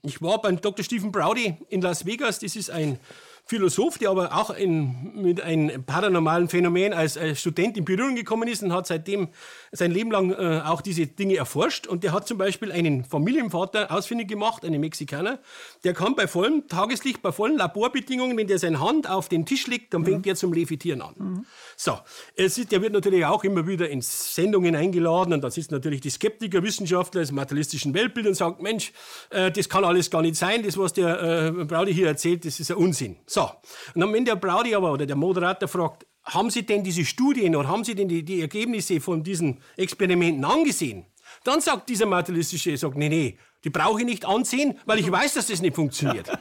[0.01, 0.83] Ich war beim Dr.
[0.83, 2.39] Stephen Browdy in Las Vegas.
[2.39, 2.99] Das ist ein
[3.47, 8.47] Philosoph, der aber auch in, mit einem paranormalen Phänomen als, als, Student in Berührung gekommen
[8.47, 9.27] ist und hat seitdem
[9.71, 11.85] sein Leben lang äh, auch diese Dinge erforscht.
[11.85, 15.37] Und der hat zum Beispiel einen Familienvater ausfindig gemacht, einen Mexikaner,
[15.83, 19.67] der kann bei vollem Tageslicht, bei vollen Laborbedingungen, wenn der seine Hand auf den Tisch
[19.67, 20.31] legt, dann fängt mhm.
[20.31, 21.13] er zum Levitieren an.
[21.15, 21.45] Mhm.
[21.77, 21.99] So,
[22.35, 26.01] es ist, der wird natürlich auch immer wieder in Sendungen eingeladen und da sitzen natürlich
[26.01, 28.93] die Skeptiker, Wissenschaftler des materialistischen Weltbild und sagen, Mensch,
[29.29, 32.59] äh, das kann alles gar nicht sein, das, was der äh, Braudi hier erzählt, das
[32.59, 33.17] ist ein Unsinn.
[33.25, 33.49] So,
[33.93, 37.55] und dann, wenn der Braudi aber oder der Moderator fragt, haben Sie denn diese Studien
[37.55, 41.05] oder haben Sie denn die, die Ergebnisse von diesen Experimenten angesehen?
[41.43, 45.35] Dann sagt dieser materialistische, sagt, nee, nee, die brauche ich nicht ansehen, weil ich weiß,
[45.35, 46.31] dass das nicht funktioniert.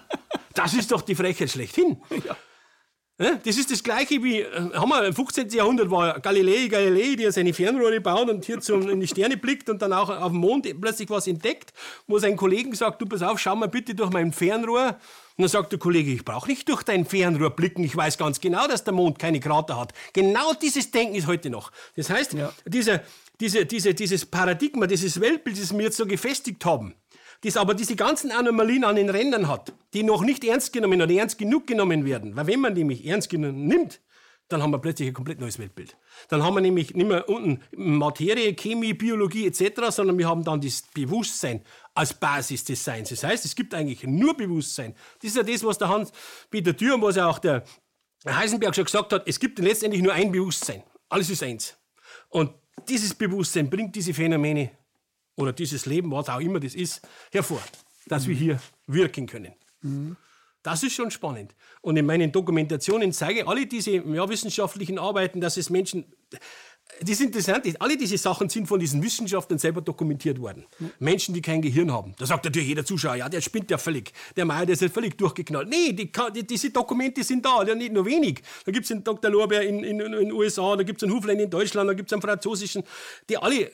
[0.54, 2.00] Das ist doch die Frechheit schlechthin.
[2.24, 2.36] Ja.
[3.16, 5.48] Das ist das Gleiche wie, äh, haben wir, im 15.
[5.50, 9.70] Jahrhundert war Galilei Galilei, der seine Fernrohre baut und hier zum, in die Sterne blickt
[9.70, 11.72] und dann auch auf dem Mond plötzlich was entdeckt,
[12.08, 14.98] wo sein Kollegen sagt, du pass auf, schau mal bitte durch mein Fernrohr.
[15.36, 18.40] Und dann sagt der Kollege, ich brauche nicht durch dein Fernrohr blicken, ich weiß ganz
[18.40, 19.92] genau, dass der Mond keine Krater hat.
[20.12, 21.70] Genau dieses Denken ist heute noch.
[21.94, 22.52] Das heißt, ja.
[22.66, 23.00] dieser,
[23.40, 26.94] diese, diese, dieses Paradigma, dieses Weltbild, das wir jetzt so gefestigt haben,
[27.44, 31.12] das aber diese ganzen Anomalien an den Rändern hat, die noch nicht ernst genommen oder
[31.12, 32.36] ernst genug genommen werden.
[32.36, 34.00] Weil wenn man nämlich ernst genommen nimmt,
[34.48, 35.96] dann haben wir plötzlich ein komplett neues Weltbild.
[36.28, 40.60] Dann haben wir nämlich nicht mehr unten Materie, Chemie, Biologie etc., sondern wir haben dann
[40.60, 41.62] das Bewusstsein
[41.94, 43.08] als Basis des Seins.
[43.08, 44.94] Das heißt, es gibt eigentlich nur Bewusstsein.
[45.20, 47.64] Das ist ja das, was der Hans-Peter Thür und was ja auch der
[48.26, 50.82] Heisenberg schon gesagt hat, es gibt letztendlich nur ein Bewusstsein.
[51.08, 51.76] Alles ist eins.
[52.28, 52.52] Und
[52.88, 54.70] dieses Bewusstsein bringt diese Phänomene
[55.36, 57.00] oder dieses Leben, was auch immer das ist,
[57.32, 57.62] hervor,
[58.06, 58.30] dass mhm.
[58.30, 59.52] wir hier wirken können.
[59.82, 60.16] Mhm.
[60.64, 61.54] Das ist schon spannend.
[61.82, 66.06] Und in meinen Dokumentationen zeige ich alle diese ja, wissenschaftlichen Arbeiten, dass es Menschen.
[67.00, 70.64] Das ist interessant, alle diese Sachen sind von diesen Wissenschaftlern selber dokumentiert worden.
[70.78, 70.92] Mhm.
[71.00, 72.14] Menschen, die kein Gehirn haben.
[72.18, 74.12] Da sagt natürlich jeder Zuschauer, ja, der spinnt ja völlig.
[74.36, 75.68] Der Meier, der ist ja völlig durchgeknallt.
[75.68, 78.42] Nee, die, die, diese Dokumente sind da, ja nicht nur wenig.
[78.64, 79.30] Da gibt es einen Dr.
[79.30, 82.22] Lorbeer in den USA, da gibt es einen Huflein in Deutschland, da gibt es einen
[82.22, 82.84] französischen,
[83.28, 83.70] die alle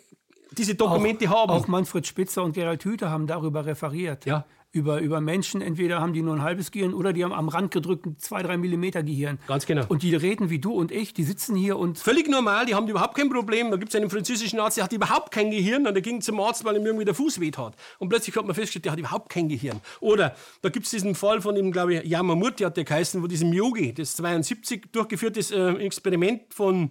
[0.56, 1.50] diese Dokumente auch, haben.
[1.50, 4.26] Auch Manfred Spitzer und Gerald Hüther haben darüber referiert.
[4.26, 4.44] Ja.
[4.72, 7.72] Über, über Menschen, entweder haben die nur ein halbes Gehirn oder die haben am Rand
[7.72, 9.40] gedrückt ein 2, 3 Millimeter Gehirn.
[9.48, 9.84] Ganz genau.
[9.88, 11.98] Und die reden wie du und ich, die sitzen hier und.
[11.98, 13.72] Völlig normal, die haben überhaupt kein Problem.
[13.72, 16.38] Da gibt es einen französischen Arzt, der hat überhaupt kein Gehirn und der ging zum
[16.38, 17.74] Arzt, weil ihm irgendwie der Fuß weht hat.
[17.98, 19.80] Und plötzlich hat man festgestellt, der hat überhaupt kein Gehirn.
[19.98, 23.26] Oder da gibt es diesen Fall von dem, glaube ich, Yamamurti hat der geheißen, wo
[23.26, 26.90] diesem Yogi, das 72 durchgeführtes äh, Experiment von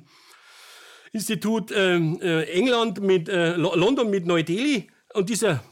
[1.11, 4.87] Institut ähm, äh, England mit äh, London mit Neu-Delhi.
[5.13, 5.63] Und dieser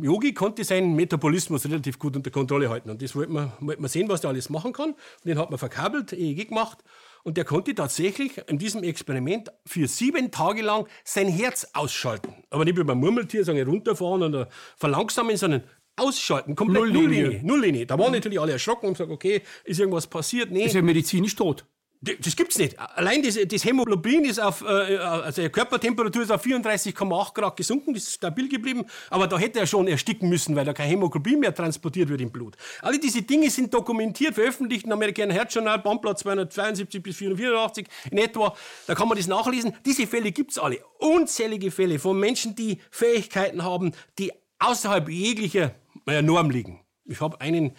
[0.00, 2.90] Yogi konnte seinen Metabolismus relativ gut unter Kontrolle halten.
[2.90, 4.90] Und das wollte man, wollte man sehen, was der alles machen kann.
[4.90, 6.78] Und den hat man verkabelt, EEG gemacht.
[7.22, 12.34] Und der konnte tatsächlich in diesem Experiment für sieben Tage lang sein Herz ausschalten.
[12.50, 15.64] Aber nicht wie beim Murmeltier, sagen runterfahren oder verlangsamen, sondern
[15.96, 16.54] ausschalten.
[16.54, 17.40] Komplett Nulllinie.
[17.42, 17.86] Nulllinie.
[17.86, 20.50] Da waren natürlich alle erschrocken und gesagt, okay, ist irgendwas passiert?
[20.50, 20.64] Nee.
[20.64, 21.66] Ist ja medizinisch tot.
[22.02, 22.78] Das gibt's nicht.
[22.78, 27.92] Allein das, das Hämoglobin ist auf, äh, also die Körpertemperatur ist auf 34,8 Grad gesunken,
[27.92, 31.40] das ist stabil geblieben, aber da hätte er schon ersticken müssen, weil da kein Hämoglobin
[31.40, 32.56] mehr transportiert wird im Blut.
[32.80, 38.56] Alle diese Dinge sind dokumentiert, veröffentlicht im Amerikaner Herzjournal, Bandblatt 272 bis 484 in etwa.
[38.86, 39.76] Da kann man das nachlesen.
[39.84, 40.78] Diese Fälle gibt's alle.
[41.00, 45.74] Unzählige Fälle von Menschen, die Fähigkeiten haben, die außerhalb jeglicher
[46.06, 46.80] Norm liegen.
[47.04, 47.76] Ich habe einen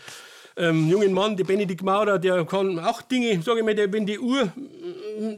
[0.62, 4.06] ähm, jungen Mann, der Benedikt Maurer, der kann auch Dinge, sage ich mal, der, wenn
[4.06, 4.52] die Uhr,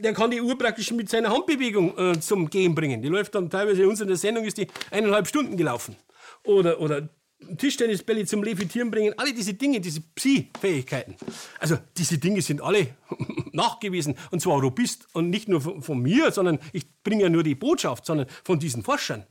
[0.02, 3.00] der kann die Uhr praktisch mit seiner Handbewegung äh, zum Gehen bringen.
[3.00, 5.96] Die läuft dann teilweise in unserer Sendung ist die eineinhalb Stunden gelaufen.
[6.44, 7.08] Oder, oder
[7.56, 11.16] Tischtennisbälle zum Levitieren bringen, alle diese Dinge, diese Psi-Fähigkeiten.
[11.58, 12.94] Also diese Dinge sind alle
[13.52, 17.42] nachgewiesen und zwar robust und nicht nur von, von, mir, sondern ich bringe ja nur
[17.42, 19.26] die Botschaft, sondern von diesen Forschern.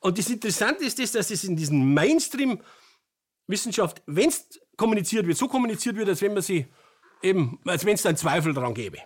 [0.00, 2.60] Und das Interessante ist, das, dass es in diesem Mainstream
[3.46, 6.66] Wissenschaft, wenn es kommuniziert wird, so kommuniziert wird, als wenn man sie
[7.22, 8.98] eben, als wenn es da einen Zweifel daran gäbe.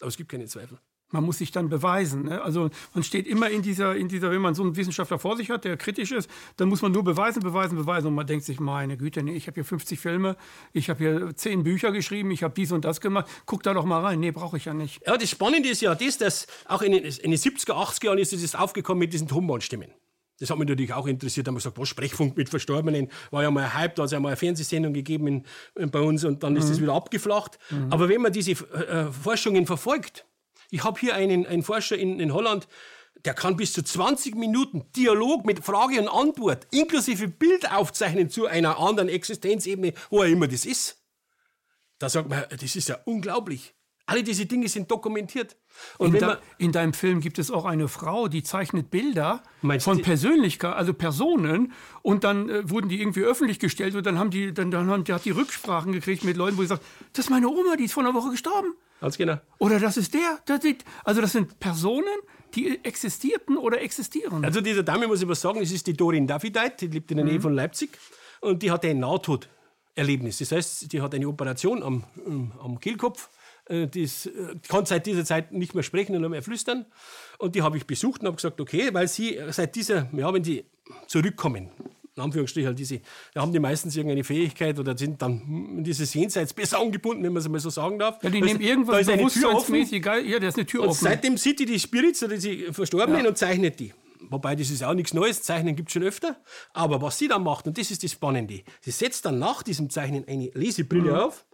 [0.00, 0.78] Aber es gibt keine Zweifel.
[1.12, 2.24] Man muss sich dann beweisen.
[2.24, 2.40] Ne?
[2.40, 5.50] Also man steht immer in dieser, in dieser, wenn man so einen Wissenschaftler vor sich
[5.50, 8.06] hat, der kritisch ist, dann muss man nur beweisen, beweisen, beweisen.
[8.06, 10.36] Und man denkt sich, meine Güte, nee, ich habe hier 50 Filme,
[10.72, 13.28] ich habe hier 10 Bücher geschrieben, ich habe dies und das gemacht.
[13.44, 14.20] Guck da doch mal rein.
[14.20, 15.04] Nee, brauche ich ja nicht.
[15.04, 18.18] Ja, das Spannende ist ja das, dass auch in den, in den 70er, 80er Jahren
[18.18, 19.90] ist es aufgekommen mit diesen Tonbandstimmen.
[20.40, 21.46] Das hat mich natürlich auch interessiert.
[21.46, 24.06] Da haben wir gesagt, was Sprechfunk mit Verstorbenen war ja mal ein Hype, da hat
[24.06, 26.68] es ja mal eine Fernsehsendung gegeben in, in, bei uns und dann ist mhm.
[26.70, 27.58] das wieder abgeflacht.
[27.70, 27.92] Mhm.
[27.92, 30.24] Aber wenn man diese äh, Forschungen verfolgt,
[30.70, 32.68] ich habe hier einen, einen Forscher in, in Holland,
[33.24, 38.46] der kann bis zu 20 Minuten Dialog mit Frage und Antwort inklusive Bild aufzeichnen zu
[38.46, 41.02] einer anderen Existenzebene, wo er immer das ist.
[41.98, 43.74] Da sagt man, das ist ja unglaublich.
[44.06, 45.56] Alle diese Dinge sind dokumentiert.
[45.98, 49.42] In, de, in, deinem Film gibt es auch eine Frau, die zeichnet Bilder
[49.80, 54.30] von Persönlichkeit, also Personen, und dann äh, wurden die irgendwie öffentlich gestellt und dann haben
[54.30, 57.26] die, dann, dann haben, die hat die Rücksprachen gekriegt mit Leuten, wo sie sagt, das
[57.26, 58.74] ist meine Oma, die ist vor einer Woche gestorben.
[59.00, 59.38] Ganz genau.
[59.58, 62.04] Oder das ist der, das ist, also das sind Personen,
[62.54, 64.44] die existierten oder existieren.
[64.44, 67.18] Also dieser Dame muss ich was sagen, es ist die Dorin Davideit, die lebt in
[67.18, 67.42] der Nähe mhm.
[67.42, 67.90] von Leipzig
[68.40, 70.38] und die hatte ein Nahtoderlebnis.
[70.38, 72.04] Das heißt, die hat eine Operation am,
[72.62, 73.28] am Kehlkopf
[73.66, 74.08] äh, die äh,
[74.68, 76.86] kann seit dieser Zeit nicht mehr sprechen und nur mehr flüstern.
[77.38, 80.44] Und die habe ich besucht und habe gesagt, okay, weil sie seit dieser, ja, wenn
[80.44, 80.64] sie
[81.06, 81.70] zurückkommen,
[82.16, 83.00] in Anführungsstrichen, halt diese,
[83.34, 85.40] da haben die meistens irgendeine Fähigkeit oder sind dann
[85.78, 88.22] in dieses Jenseits besser angebunden, wenn man es mal so sagen darf.
[88.22, 89.74] Ja, die nehmen irgendwas da ist eine Tür offen.
[89.74, 91.04] Ja, da ist eine Tür und offen.
[91.04, 93.28] seitdem sieht die die Spirits oder die Verstorbenen ja.
[93.28, 93.92] und zeichnet die.
[94.28, 96.36] Wobei, das ist auch nichts Neues, Zeichnen gibt es schon öfter.
[96.72, 99.88] Aber was sie dann macht, und das ist das Spannende, sie setzt dann nach diesem
[99.88, 101.18] Zeichnen eine Lesebrille mhm.
[101.18, 101.46] auf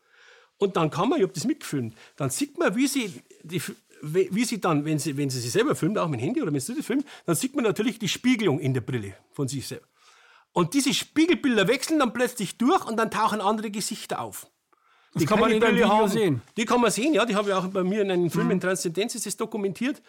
[0.59, 3.63] und dann kann man, ich habe das mitgefilmt, dann sieht man, wie sie, die,
[4.03, 6.53] wie sie dann, wenn sie, wenn sie sich selber filmt, auch mit dem Handy oder
[6.53, 9.67] wenn sie das filmt, dann sieht man natürlich die Spiegelung in der Brille von sich
[9.67, 9.87] selber.
[10.53, 14.47] Und diese Spiegelbilder wechseln dann plötzlich durch und dann tauchen andere Gesichter auf.
[15.15, 16.09] Die das kann man in der Video haben.
[16.09, 16.43] sehen.
[16.57, 17.25] Die kann man sehen, ja.
[17.27, 18.53] Die habe ich auch bei mir in einem Film mhm.
[18.53, 20.03] in Transzendenz ist das dokumentiert.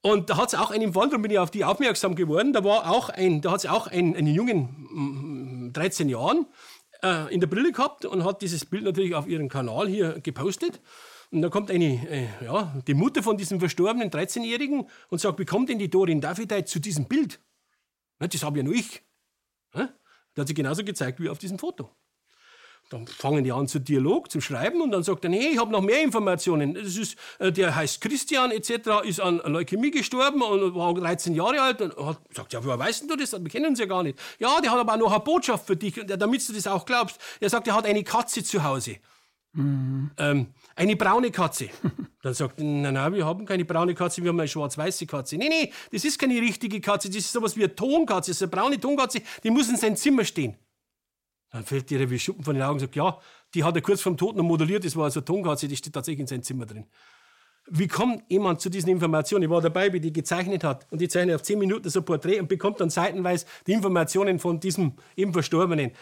[0.00, 2.52] Und da hat es auch einen Fall, da bin ich auf die aufmerksam geworden.
[2.52, 6.46] Da war auch ein, da hat es auch einen, einen Jungen, 13 Jahren,
[7.02, 10.80] äh, in der Brille gehabt und hat dieses Bild natürlich auf ihren Kanal hier gepostet.
[11.30, 15.44] Und da kommt eine, äh, ja, die Mutter von diesem verstorbenen 13-Jährigen und sagt, wie
[15.44, 17.40] kommt denn die Dorin Davidai zu diesem Bild?
[18.18, 19.02] Na, das habe ja nur ich.
[19.74, 19.90] Ja?
[20.34, 21.90] Der hat sich genauso gezeigt wie auf diesem Foto.
[22.90, 25.70] Dann fangen die an zu Dialog, zum Schreiben und dann sagt er, nee, ich habe
[25.70, 26.72] noch mehr Informationen.
[26.72, 31.60] Das ist, äh, der heißt Christian etc., ist an Leukämie gestorben und war 13 Jahre
[31.60, 33.32] alt und hat gesagt, ja, woher weißt du das?
[33.32, 34.18] Wir kennen uns ja gar nicht.
[34.38, 37.20] Ja, der hat aber auch noch eine Botschaft für dich, damit du das auch glaubst.
[37.40, 38.96] Er sagt, er hat eine Katze zu Hause.
[39.52, 40.10] Mhm.
[40.16, 41.68] Ähm, eine braune Katze.
[42.22, 45.36] Dann sagt er, nein, nein, wir haben keine braune Katze, wir haben eine schwarz-weiße Katze.
[45.36, 48.42] Nee, nee, das ist keine richtige Katze, das ist sowas wie eine Tonkatze, das ist
[48.42, 50.56] eine braune Tonkatze, die muss in seinem Zimmer stehen.
[51.50, 53.18] Dann fällt dir wie Schuppen von den Augen und sagt, ja,
[53.54, 56.20] die hat er kurz vom Tod noch modelliert, das war also Tonkatze, die steht tatsächlich
[56.20, 56.86] in seinem Zimmer drin.
[57.70, 59.44] Wie kommt jemand zu diesen Informationen?
[59.44, 60.86] Ich war dabei, wie die gezeichnet hat.
[60.90, 64.38] Und die zeichnet auf zehn Minuten so ein Porträt und bekommt dann seitenweise die Informationen
[64.38, 65.92] von diesem eben Verstorbenen.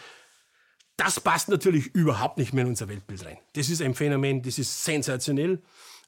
[0.95, 3.37] Das passt natürlich überhaupt nicht mehr in unser Weltbild rein.
[3.53, 5.61] Das ist ein Phänomen, das ist sensationell.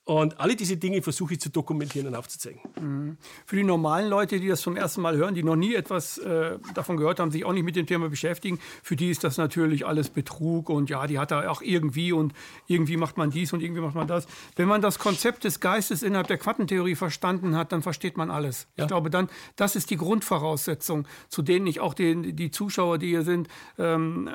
[0.06, 2.62] Und alle diese Dinge versuche ich zu dokumentieren und aufzuzeigen.
[2.82, 3.18] Mhm.
[3.46, 6.58] Für die normalen Leute, die das zum ersten Mal hören, die noch nie etwas äh,
[6.74, 9.86] davon gehört haben, sich auch nicht mit dem Thema beschäftigen, für die ist das natürlich
[9.86, 12.34] alles Betrug und ja, die hat da auch irgendwie und
[12.66, 14.26] irgendwie macht man dies und irgendwie macht man das.
[14.56, 18.66] Wenn man das Konzept des Geistes innerhalb der Quantentheorie verstanden hat, dann versteht man alles.
[18.78, 18.86] Ja.
[18.86, 23.10] Ich glaube, dann, das ist die Grundvoraussetzung, zu denen ich auch den, die Zuschauer, die
[23.10, 24.28] hier sind, ähm,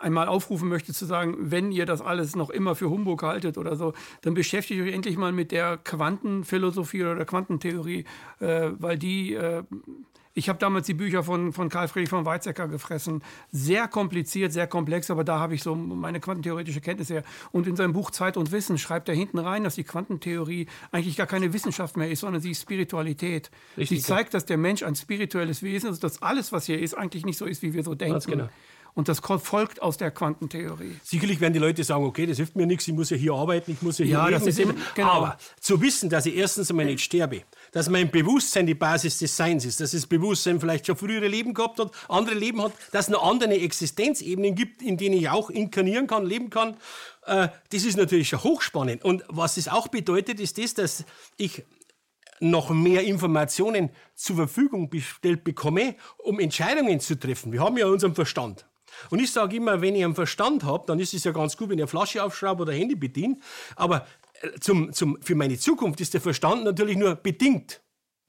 [0.00, 3.76] einmal aufrufen möchte, zu sagen, wenn ihr das alles noch immer für Humbug haltet oder
[3.76, 3.92] so,
[4.22, 8.04] dann beschäftigt euch endlich endlich mal mit der Quantenphilosophie oder der Quantentheorie,
[8.38, 9.64] äh, weil die, äh,
[10.34, 13.22] ich habe damals die Bücher von, von Karl Friedrich von Weizsäcker gefressen.
[13.50, 17.24] Sehr kompliziert, sehr komplex, aber da habe ich so meine quantentheoretische Kenntnis her.
[17.50, 21.16] Und in seinem Buch Zeit und Wissen schreibt er hinten rein, dass die Quantentheorie eigentlich
[21.16, 23.50] gar keine Wissenschaft mehr ist, sondern sie ist Spiritualität.
[23.76, 26.96] Richtig, sie zeigt, dass der Mensch ein spirituelles Wesen ist, dass alles, was hier ist,
[26.96, 28.14] eigentlich nicht so ist, wie wir so denken.
[28.14, 28.48] Ganz genau.
[28.94, 30.96] Und das folgt aus der Quantentheorie.
[31.02, 33.70] Sicherlich werden die Leute sagen, okay, das hilft mir nichts, ich muss ja hier arbeiten,
[33.72, 34.38] ich muss ja hier ja, leben.
[34.38, 35.08] Das ist eben, genau.
[35.08, 39.36] Aber zu wissen, dass ich erstens einmal nicht sterbe, dass mein Bewusstsein die Basis des
[39.36, 43.06] Seins ist, dass das Bewusstsein vielleicht schon frühere Leben gehabt hat, andere Leben hat, dass
[43.06, 46.76] es noch andere Existenzebenen gibt, in denen ich auch inkarnieren kann, leben kann,
[47.26, 49.04] äh, das ist natürlich schon hochspannend.
[49.04, 51.04] Und was es auch bedeutet, ist das, dass
[51.36, 51.64] ich
[52.40, 57.52] noch mehr Informationen zur Verfügung gestellt bekomme, um Entscheidungen zu treffen.
[57.52, 58.66] Wir haben ja unseren Verstand.
[59.08, 61.70] Und ich sage immer, wenn ich einen Verstand habe, dann ist es ja ganz gut,
[61.70, 63.38] wenn eine Flasche aufschraube oder Handy bediene.
[63.76, 64.06] Aber
[64.42, 67.80] äh, zum, zum, für meine Zukunft ist der Verstand natürlich nur bedingt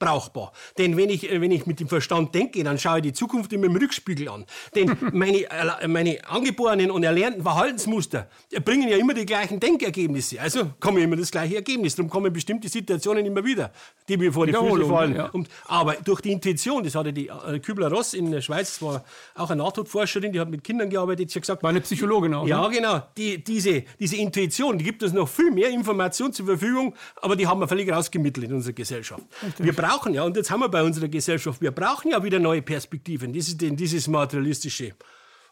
[0.02, 0.52] brauchbar.
[0.78, 3.66] Denn wenn ich, wenn ich mit dem Verstand denke, dann schaue ich die Zukunft immer
[3.66, 4.44] im Rückspiegel an.
[4.74, 5.46] Denn meine,
[5.86, 8.26] meine angeborenen und erlernten Verhaltensmuster
[8.64, 10.40] bringen ja immer die gleichen Denkergebnisse.
[10.40, 11.94] Also komme ich immer das gleiche Ergebnis.
[11.94, 13.70] Darum kommen bestimmte Situationen immer wieder,
[14.08, 15.14] die mir vor die Füße fallen.
[15.14, 15.26] Ja.
[15.26, 19.04] Und, aber durch die Intuition, das hatte die äh, Kübler-Ross in der Schweiz, das war
[19.36, 21.62] auch eine Nahtodforscherin, die hat mit Kindern gearbeitet, sie hat gesagt...
[21.62, 22.46] War eine Psychologin auch.
[22.46, 22.74] Ja, ne?
[22.74, 23.02] genau.
[23.16, 27.46] Die, diese, diese Intuition, die gibt uns noch viel mehr Information zur Verfügung, aber die
[27.46, 29.22] haben wir völlig rausgemittelt in unserer Gesellschaft.
[29.58, 32.38] Wir brauchen brauchen ja, und jetzt haben wir bei unserer Gesellschaft, wir brauchen ja wieder
[32.38, 33.32] neue Perspektiven.
[33.32, 34.94] Das ist denn dieses materialistische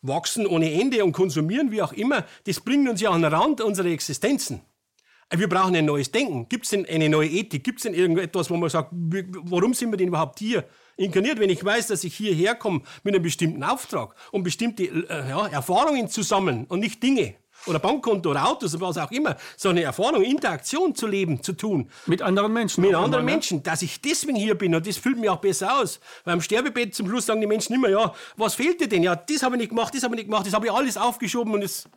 [0.03, 3.61] Wachsen ohne Ende und Konsumieren, wie auch immer, das bringt uns ja an den Rand
[3.61, 4.63] unserer Existenzen.
[5.33, 6.49] Wir brauchen ein neues Denken.
[6.49, 7.63] Gibt es denn eine neue Ethik?
[7.63, 10.65] Gibt es denn irgendetwas, wo man sagt, warum sind wir denn überhaupt hier
[10.97, 15.29] inkarniert, wenn ich weiß, dass ich hierher komme mit einem bestimmten Auftrag, um bestimmte äh,
[15.29, 17.35] ja, Erfahrungen zu sammeln und nicht Dinge?
[17.67, 21.53] Oder Bankkonto oder Autos oder was auch immer, so eine Erfahrung, Interaktion zu leben, zu
[21.53, 21.91] tun.
[22.07, 22.83] Mit anderen Menschen.
[22.83, 23.33] Mit anderen immer, ne?
[23.33, 26.01] Menschen, dass ich deswegen hier bin und das fühlt mich auch besser aus.
[26.25, 29.03] Weil am Sterbebett zum Schluss sagen die Menschen immer, ja, was fehlt dir denn?
[29.03, 30.97] Ja, das habe ich nicht gemacht, das habe ich nicht gemacht, das habe ich alles
[30.97, 31.89] aufgeschoben und es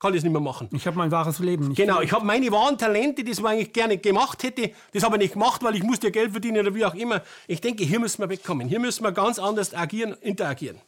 [0.00, 0.68] kann ich es nicht mehr machen.
[0.72, 1.78] Ich habe mein wahres Leben nicht.
[1.78, 5.22] Genau, ich habe meine wahren Talente, die ich eigentlich gerne gemacht hätte, das habe ich
[5.22, 7.22] nicht gemacht, weil ich musste ja Geld verdienen oder wie auch immer.
[7.46, 8.68] Ich denke, hier müssen wir wegkommen.
[8.68, 10.78] Hier müssen wir ganz anders agieren, interagieren.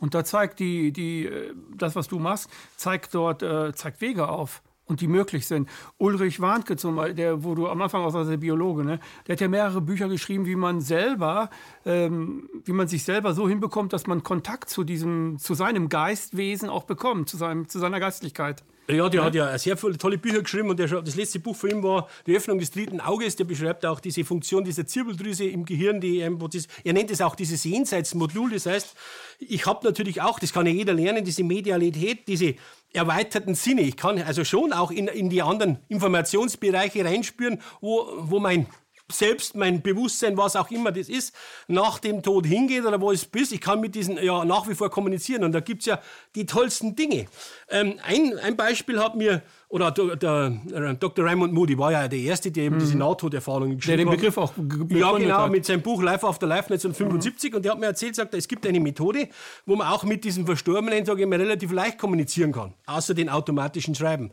[0.00, 4.28] Und da zeigt die, die, äh, das, was du machst, zeigt dort, äh, zeigt Wege
[4.28, 5.68] auf und die möglich sind.
[5.98, 9.00] Ulrich Warnke zum der, wo du am Anfang auch sagst, der Biologe, ne?
[9.26, 11.50] der hat ja mehrere Bücher geschrieben, wie man selber,
[11.84, 16.68] ähm, wie man sich selber so hinbekommt, dass man Kontakt zu diesem, zu seinem Geistwesen
[16.68, 18.64] auch bekommt, zu, seinem, zu seiner Geistlichkeit.
[18.88, 19.26] Ja, der ja.
[19.26, 22.08] hat ja sehr viele tolle Bücher geschrieben und der, das letzte Buch von ihm war
[22.26, 23.36] Die Öffnung des dritten Auges.
[23.36, 26.00] Der beschreibt auch diese Funktion dieser Zirbeldrüse im Gehirn.
[26.00, 28.50] Die, das, er nennt es auch dieses Jenseitsmodul.
[28.50, 28.94] Das heißt,
[29.40, 32.54] ich habe natürlich auch, das kann ja jeder lernen, diese Medialität, diese
[32.92, 33.82] erweiterten Sinne.
[33.82, 38.66] Ich kann also schon auch in, in die anderen Informationsbereiche reinspüren, wo, wo mein
[39.10, 41.34] selbst mein Bewusstsein, was auch immer das ist,
[41.68, 43.52] nach dem Tod hingeht oder wo es bis.
[43.52, 46.00] Ich kann mit diesen ja nach wie vor kommunizieren und da gibt es ja
[46.34, 47.26] die tollsten Dinge.
[47.70, 51.24] Ähm, ein, ein Beispiel hat mir, oder der, der, Dr.
[51.24, 52.80] Raymond Moody war ja der Erste, der eben mhm.
[52.80, 54.06] diese Nahtoderfahrungen geschrieben hat.
[54.06, 54.52] Der den Begriff auch
[54.88, 55.50] Ja, genau, hat.
[55.52, 57.56] mit seinem Buch Life After Life 1975 mhm.
[57.56, 59.28] und der hat mir erzählt, sagt, es gibt eine Methode,
[59.66, 63.28] wo man auch mit diesen Verstorbenen, sage ich mal, relativ leicht kommunizieren kann, außer den
[63.28, 64.32] automatischen Schreiben.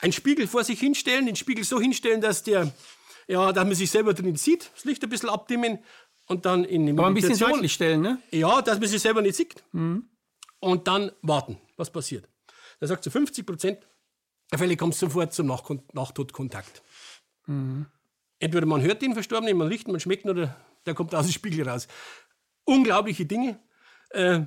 [0.00, 2.72] Ein Spiegel vor sich hinstellen, den Spiegel so hinstellen, dass der
[3.28, 5.78] ja, dass man sich selber drin sieht, das Licht ein bisschen abdimmen
[6.26, 8.18] und dann in die Aber ein bisschen seitlich stellen, ne?
[8.30, 9.62] Ja, dass man sich selber nicht sieht.
[9.72, 10.08] Mhm.
[10.60, 12.28] Und dann warten, was passiert.
[12.80, 13.78] Da sagt zu so 50 Prozent
[14.50, 16.82] der Fälle kommt sofort zum Nach Nachtodkontakt.
[17.46, 17.86] Mhm.
[18.38, 20.56] Entweder man hört den Verstorbenen, man riecht, man schmeckt oder
[20.86, 21.88] der kommt aus dem Spiegel raus.
[22.64, 23.58] Unglaubliche Dinge.
[24.10, 24.42] Äh,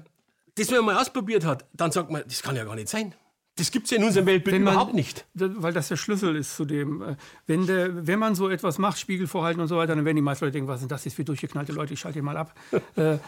[0.55, 3.15] das, wenn man mal ausprobiert hat, dann sagt man, das kann ja gar nicht sein.
[3.57, 5.25] Das gibt es ja in unserem Weltbild man, überhaupt nicht.
[5.33, 7.01] Weil das der Schlüssel ist zu dem.
[7.01, 7.15] Äh,
[7.47, 10.21] wenn, der, wenn man so etwas macht, Spiegel vorhalten und so weiter, dann werden die
[10.21, 12.53] meisten Leute denken, was sind das jetzt für durchgeknallte Leute, ich schalte die mal ab.
[12.95, 13.19] Äh,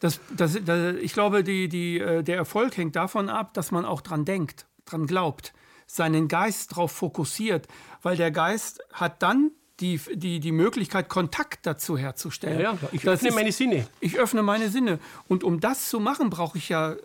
[0.00, 3.84] das, das, das, ich glaube, die, die, äh, der Erfolg hängt davon ab, dass man
[3.84, 5.52] auch dran denkt, dran glaubt,
[5.86, 7.68] seinen Geist darauf fokussiert.
[8.02, 12.60] Weil der Geist hat dann die, die, die Möglichkeit, Kontakt dazu herzustellen.
[12.60, 12.88] Ja, ja.
[12.92, 13.86] Ich das öffne ist, meine Sinne.
[14.00, 14.98] Ich öffne meine Sinne.
[15.28, 16.96] Und um das zu machen, brauche ich ja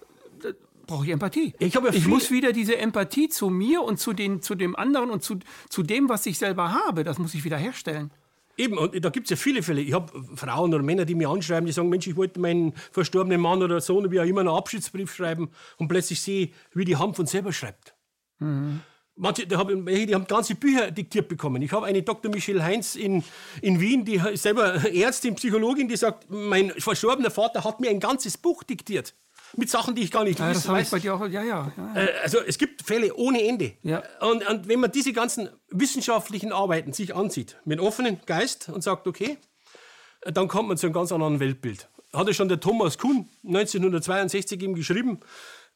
[0.86, 1.54] brauche ich Empathie.
[1.60, 5.10] Ich, ja ich muss wieder diese Empathie zu mir und zu, den, zu dem anderen
[5.10, 8.12] und zu, zu dem, was ich selber habe, das muss ich wieder herstellen.
[8.56, 9.82] Eben, und da gibt es ja viele Fälle.
[9.82, 13.42] Ich habe Frauen oder Männer, die mir anschreiben, die sagen, Mensch, ich wollte meinen verstorbenen
[13.42, 17.16] Mann oder Sohn, wie auch immer, einen Abschiedsbrief schreiben und plötzlich sehe, wie die Hand
[17.16, 17.96] von selber schreibt.
[18.38, 18.82] Mhm.
[19.16, 21.62] Manche, die haben, die haben ganze Bücher diktiert bekommen.
[21.62, 22.32] Ich habe eine Dr.
[22.32, 23.24] Michelle Heinz in,
[23.62, 28.00] in Wien, die ist selber Ärztin, Psychologin, die sagt, mein verstorbener Vater hat mir ein
[28.00, 29.16] ganzes Buch diktiert
[29.56, 30.92] mit Sachen, die ich gar nicht ja, Das weiß.
[30.92, 31.72] bei dir auch, ja, ja.
[31.78, 33.74] ja, äh, Also es gibt Fälle ohne Ende.
[33.84, 34.04] Ja.
[34.22, 39.08] Und, und wenn man diese ganzen wissenschaftlichen Arbeiten sich ansieht, mit offenem Geist und sagt,
[39.08, 39.38] okay,
[40.22, 41.90] dann kommt man zu einem ganz anderen Weltbild.
[42.14, 45.20] Hatte schon der Thomas Kuhn 1962 eben geschrieben.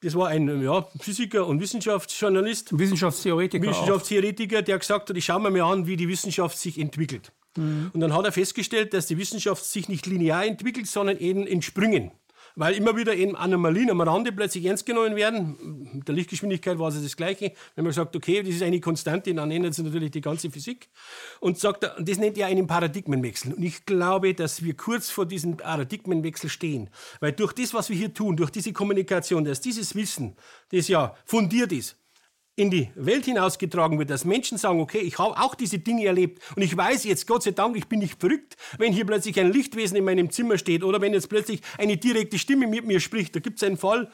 [0.01, 2.77] Das war ein ja, Physiker und Wissenschaftsjournalist.
[2.77, 3.67] Wissenschaftstheoretiker.
[3.67, 7.31] Wissenschaftstheoretiker, der gesagt hat, ich schaue mir mal an, wie die Wissenschaft sich entwickelt.
[7.55, 7.89] Mhm.
[7.93, 11.63] Und dann hat er festgestellt, dass die Wissenschaft sich nicht linear entwickelt, sondern eben in
[11.63, 12.11] Sprüngen
[12.57, 15.91] weil immer wieder eben Anomalien am Rande plötzlich ernst genommen werden.
[15.93, 17.53] Mit der Lichtgeschwindigkeit war es das Gleiche.
[17.75, 20.89] Wenn man sagt, okay, das ist eine Konstante, dann ändert sich natürlich die ganze Physik.
[21.39, 23.53] Und sagt, das nennt er einen Paradigmenwechsel.
[23.53, 26.89] Und ich glaube, dass wir kurz vor diesem Paradigmenwechsel stehen.
[27.19, 30.35] Weil durch das, was wir hier tun, durch diese Kommunikation, dass dieses Wissen,
[30.71, 31.95] das ja fundiert ist,
[32.57, 36.41] in die Welt hinausgetragen wird, dass Menschen sagen, okay, ich habe auch diese Dinge erlebt
[36.55, 39.53] und ich weiß jetzt, Gott sei Dank, ich bin nicht verrückt, wenn hier plötzlich ein
[39.53, 43.35] Lichtwesen in meinem Zimmer steht oder wenn jetzt plötzlich eine direkte Stimme mit mir spricht.
[43.35, 44.09] Da gibt es einen Fall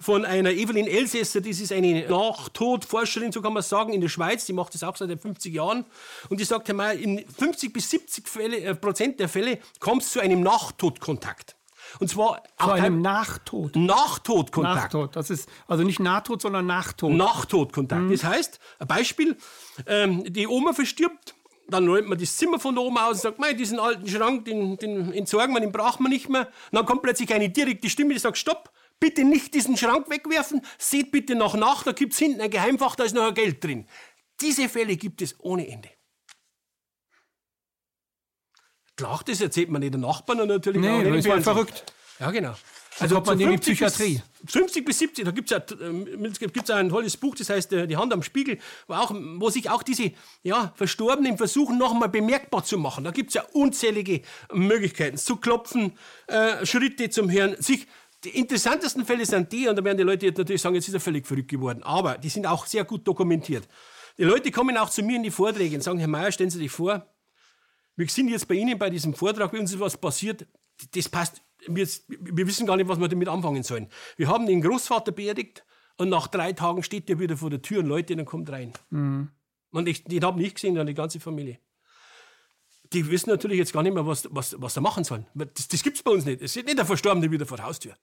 [0.00, 4.44] von einer Evelyn Elsässer, das ist eine Nachtodforscherin, so kann man sagen, in der Schweiz,
[4.44, 5.84] die macht das auch seit 50 Jahren
[6.30, 10.02] und die sagt, Herr Mayer, in 50 bis 70 Fälle, äh, Prozent der Fälle kommt
[10.02, 11.54] es zu einem Nachtodkontakt.
[12.00, 13.76] Und zwar zu einem Nachtod.
[13.76, 14.94] Nachtodkontakt.
[14.94, 15.16] Nachtod.
[15.16, 17.12] Das ist also nicht Nahtod, sondern Nachtod.
[17.12, 18.02] Nachtodkontakt.
[18.02, 18.12] Mhm.
[18.12, 19.36] Das heißt, ein Beispiel:
[19.86, 21.34] ähm, Die Oma verstirbt.
[21.66, 24.44] Dann räumt man das Zimmer von der Oma aus und sagt, Mei, diesen alten Schrank,
[24.44, 26.42] den, den entsorgen wir, den brauchen wir nicht mehr.
[26.42, 28.70] Und dann kommt plötzlich eine direkte Stimme, die sagt, stopp,
[29.00, 32.96] bitte nicht diesen Schrank wegwerfen, seht bitte noch nach, da gibt es hinten ein Geheimfach,
[32.96, 33.86] da ist noch ein Geld drin.
[34.40, 35.88] Diese Fälle gibt es ohne Ende.
[38.96, 41.26] Klar, das erzählt man nicht den Nachbarn und natürlich nee, auch nicht.
[41.26, 41.84] Nee, verrückt.
[42.20, 42.54] Ja, genau.
[43.00, 44.22] Also, also ob man in die Psychiatrie.
[44.46, 47.96] 50 bis 70, da gibt es ja, gibt's ein tolles Buch, das heißt äh, Die
[47.96, 50.12] Hand am Spiegel, wo, auch, wo sich auch diese
[50.44, 53.02] ja, Verstorbenen versuchen, noch einmal bemerkbar zu machen.
[53.02, 54.22] Da gibt es ja unzählige
[54.52, 55.16] Möglichkeiten.
[55.16, 57.88] Zu klopfen, äh, Schritte zum Hören, sich
[58.22, 60.94] die interessantesten Fälle sind die, und da werden die Leute jetzt natürlich sagen, jetzt ist
[60.94, 63.68] er völlig verrückt geworden, aber die sind auch sehr gut dokumentiert.
[64.16, 66.58] Die Leute kommen auch zu mir in die Vorträge und sagen, Herr Mayer, stellen Sie
[66.58, 67.04] sich vor,
[67.96, 70.46] wir sind jetzt bei Ihnen bei diesem Vortrag, bei uns ist was passiert,
[70.94, 73.88] das passt, wir, wir wissen gar nicht, was wir damit anfangen sollen.
[74.16, 75.64] Wir haben den Großvater beerdigt
[75.96, 78.72] und nach drei Tagen steht der wieder vor der Tür und Leute, dann kommt rein.
[78.90, 79.30] Mhm.
[79.70, 81.58] Und ich, den habe nicht gesehen, dann die ganze Familie.
[82.92, 85.26] Die wissen natürlich jetzt gar nicht mehr, was, was, was sie machen sollen.
[85.34, 86.42] Das, das gibt es bei uns nicht.
[86.42, 87.96] Es ist nicht der Verstorbene wieder vor der Haustür.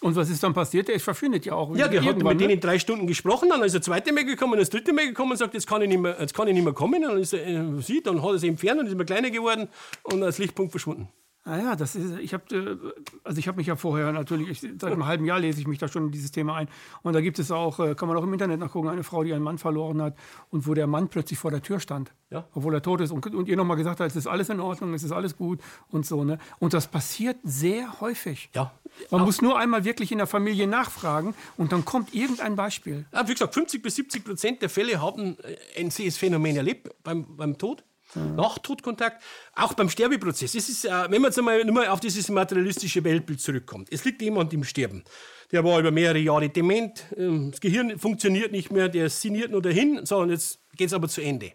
[0.00, 0.88] Und was ist dann passiert?
[0.88, 1.74] Der verschwindet ja auch.
[1.76, 2.58] Ja, der hat mit denen ne?
[2.58, 5.54] drei Stunden gesprochen, dann ist der zweite Mail gekommen, das dritte Mail gekommen und sagt,
[5.54, 7.04] jetzt kann ich nicht mehr, jetzt kann ich nicht mehr kommen.
[7.04, 9.30] Und dann ist er, äh, sieht, dann hat er sich entfernt und ist immer kleiner
[9.30, 9.68] geworden
[10.02, 11.08] und als Lichtpunkt verschwunden.
[11.46, 12.76] Ah ja, das ist, ich habe, äh,
[13.22, 15.78] also ich habe mich ja vorher natürlich, ich, seit einem halben Jahr lese ich mich
[15.78, 16.68] da schon in dieses Thema ein.
[17.02, 19.34] Und da gibt es auch, äh, kann man auch im Internet nachgucken, eine Frau, die
[19.34, 20.16] einen Mann verloren hat
[20.48, 22.48] und wo der Mann plötzlich vor der Tür stand, ja.
[22.54, 24.94] obwohl er tot ist und, und ihr nochmal gesagt hat, es ist alles in Ordnung,
[24.94, 26.24] es ist alles gut und so.
[26.24, 26.38] Ne?
[26.60, 28.48] Und das passiert sehr häufig.
[28.54, 28.72] Ja.
[29.10, 29.26] Man auch.
[29.26, 33.04] muss nur einmal wirklich in der Familie nachfragen und dann kommt irgendein Beispiel.
[33.12, 35.36] Ja, wie gesagt, 50 bis 70 Prozent der Fälle haben
[35.76, 37.84] ein CS-Phänomen erlebt beim, beim Tod
[38.14, 38.36] mhm.
[38.36, 39.22] nach Todkontakt,
[39.54, 40.54] auch beim Sterbeprozess.
[40.54, 43.88] Es ist, äh, wenn man jetzt einmal nur auf dieses materialistische Weltbild zurückkommt.
[43.90, 45.04] Es liegt jemand im Sterben.
[45.52, 49.62] Der war über mehrere Jahre dement, ähm, das Gehirn funktioniert nicht mehr, der sinniert nur
[49.62, 51.52] dahin, so, und jetzt geht es aber zu Ende.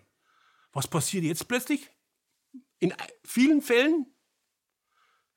[0.74, 1.89] Was passiert jetzt plötzlich?
[2.80, 2.93] In
[3.26, 4.05] vielen Fällen,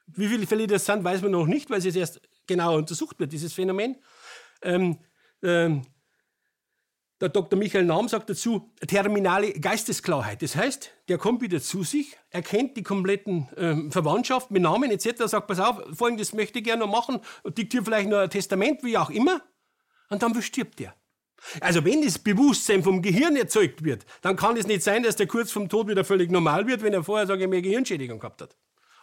[0.06, 3.18] wie viele Fälle das sind, weiß man noch nicht, weil es jetzt erst genauer untersucht
[3.18, 3.96] wird, dieses Phänomen.
[4.62, 4.98] Ähm,
[5.42, 5.82] ähm,
[7.22, 7.56] der Dr.
[7.56, 10.42] Michael Nahm sagt dazu, terminale Geistesklarheit.
[10.42, 15.26] Das heißt, der kommt wieder zu sich, erkennt die kompletten äh, Verwandtschaft mit Namen etc.,
[15.26, 18.98] sagt, pass auf, folgendes möchte ich gerne noch machen, diktiert vielleicht noch ein Testament, wie
[18.98, 19.40] auch immer,
[20.10, 20.96] und dann verstirbt er.
[21.60, 25.28] Also wenn das Bewusstsein vom Gehirn erzeugt wird, dann kann es nicht sein, dass der
[25.28, 28.42] kurz vom Tod wieder völlig normal wird, wenn er vorher, sage ich, mehr Gehirnschädigung gehabt
[28.42, 28.56] hat.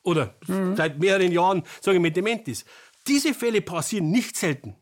[0.03, 0.75] Oder mhm.
[0.75, 2.67] seit mehreren Jahren, sage ich, mit Dement ist.
[3.07, 4.75] Diese Fälle passieren nicht selten.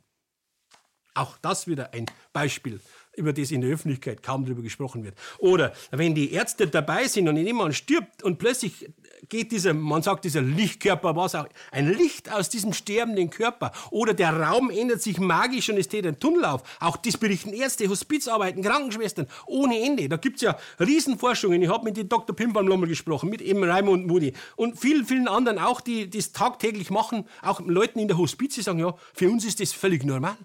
[1.13, 2.79] Auch das wieder ein Beispiel
[3.17, 5.15] über das in der Öffentlichkeit kaum darüber gesprochen wird.
[5.39, 8.89] Oder wenn die Ärzte dabei sind und jemand stirbt und plötzlich
[9.29, 13.71] geht dieser, man sagt dieser Lichtkörper, was auch, ein Licht aus diesem sterbenden Körper.
[13.89, 16.63] Oder der Raum ändert sich magisch und es steht ein Tunnel auf.
[16.79, 20.07] Auch das berichten Ärzte, Hospizarbeiten, Krankenschwestern ohne Ende.
[20.07, 21.61] Da gibt's ja Riesenforschungen.
[21.61, 22.35] Ich habe mit dem Dr.
[22.35, 27.25] Pimpernlommel gesprochen, mit eben Raimund Moody und vielen, vielen anderen auch, die das tagtäglich machen,
[27.41, 30.37] auch Leuten in der Hospiz, die sagen, ja, für uns ist das völlig normal.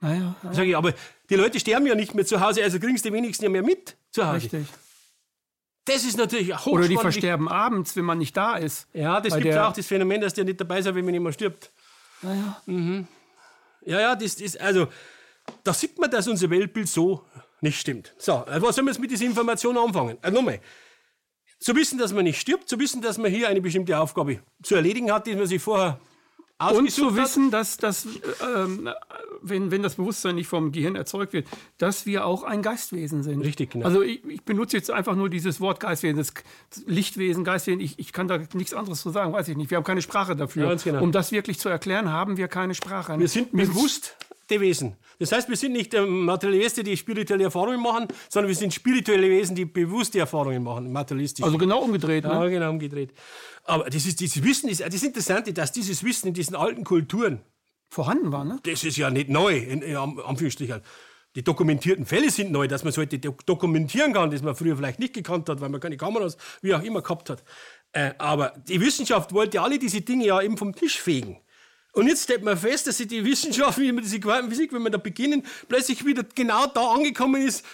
[0.00, 0.52] Naja, ja.
[0.52, 0.94] Sag ich, aber
[1.28, 3.96] die Leute sterben ja nicht mehr zu Hause, also kriegst du wenigstens ja mehr mit
[4.10, 4.44] zu Hause.
[4.44, 4.66] Richtig.
[5.84, 8.86] Das ist natürlich auch Oder die versterben abends, wenn man nicht da ist.
[8.92, 11.32] Ja, das gibt ja auch das Phänomen, dass der nicht dabei ist, wenn man immer
[11.32, 11.72] stirbt.
[12.20, 12.60] Naja.
[12.66, 13.08] Mhm.
[13.86, 14.88] Ja, ja, das ist, also,
[15.64, 17.24] da sieht man, dass unser Weltbild so
[17.60, 18.14] nicht stimmt.
[18.18, 20.18] So, was sollen wir jetzt mit dieser Information anfangen?
[20.20, 20.60] Also nochmal.
[21.58, 24.76] Zu wissen, dass man nicht stirbt, zu wissen, dass man hier eine bestimmte Aufgabe zu
[24.76, 25.98] erledigen hat, die man sich vorher
[26.58, 28.06] und zu wissen, dass, dass
[28.56, 28.88] ähm,
[29.42, 31.46] wenn, wenn das Bewusstsein nicht vom Gehirn erzeugt wird,
[31.78, 33.40] dass wir auch ein Geistwesen sind.
[33.42, 33.86] Richtig, genau.
[33.86, 36.34] Also ich, ich benutze jetzt einfach nur dieses Wort Geistwesen, das
[36.86, 39.70] Lichtwesen, Geistwesen, ich, ich kann da nichts anderes zu sagen, weiß ich nicht.
[39.70, 40.68] Wir haben keine Sprache dafür.
[40.68, 41.02] Ja, genau.
[41.02, 43.18] Um das wirklich zu erklären, haben wir keine Sprache.
[43.18, 44.16] Wir sind bewusst
[44.50, 44.96] Wesen.
[45.18, 49.28] Das heißt, wir sind nicht materielle Wesen, die spirituelle Erfahrungen machen, sondern wir sind spirituelle
[49.28, 51.44] Wesen, die bewusste Erfahrungen machen, materialistisch.
[51.44, 52.30] Also genau umgedreht, ne?
[52.30, 53.12] Ja, genau umgedreht.
[53.64, 57.40] Aber dieses, dieses Wissen ist, das Interessante, dass dieses Wissen in diesen alten Kulturen
[57.90, 58.58] vorhanden war, ne?
[58.62, 60.80] Das ist ja nicht neu, in, in Anführungsstrichen.
[61.34, 64.98] Die dokumentierten Fälle sind neu, dass man so heute dokumentieren kann, das man früher vielleicht
[64.98, 67.44] nicht gekannt hat, weil man keine Kameras, wie auch immer, gehabt hat.
[67.92, 71.38] Äh, aber die Wissenschaft wollte alle diese Dinge ja eben vom Tisch fegen.
[71.92, 74.90] Und jetzt stellt man fest, dass sich die Wissenschaft, wie man diese Quantenphysik, wenn wir
[74.90, 77.64] da beginnen, plötzlich wieder genau da angekommen ist,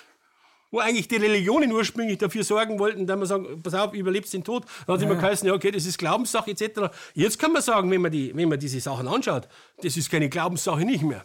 [0.70, 4.42] wo eigentlich die Religionen ursprünglich dafür sorgen wollten, dass man sagen, pass auf, überlebst den
[4.42, 4.64] Tod.
[4.86, 5.06] Dann hat ja.
[5.08, 6.92] immer geheißen, ja, okay, das ist Glaubenssache etc.
[7.14, 9.48] Jetzt kann man sagen, wenn man, die, wenn man diese Sachen anschaut,
[9.82, 11.24] das ist keine Glaubenssache nicht mehr.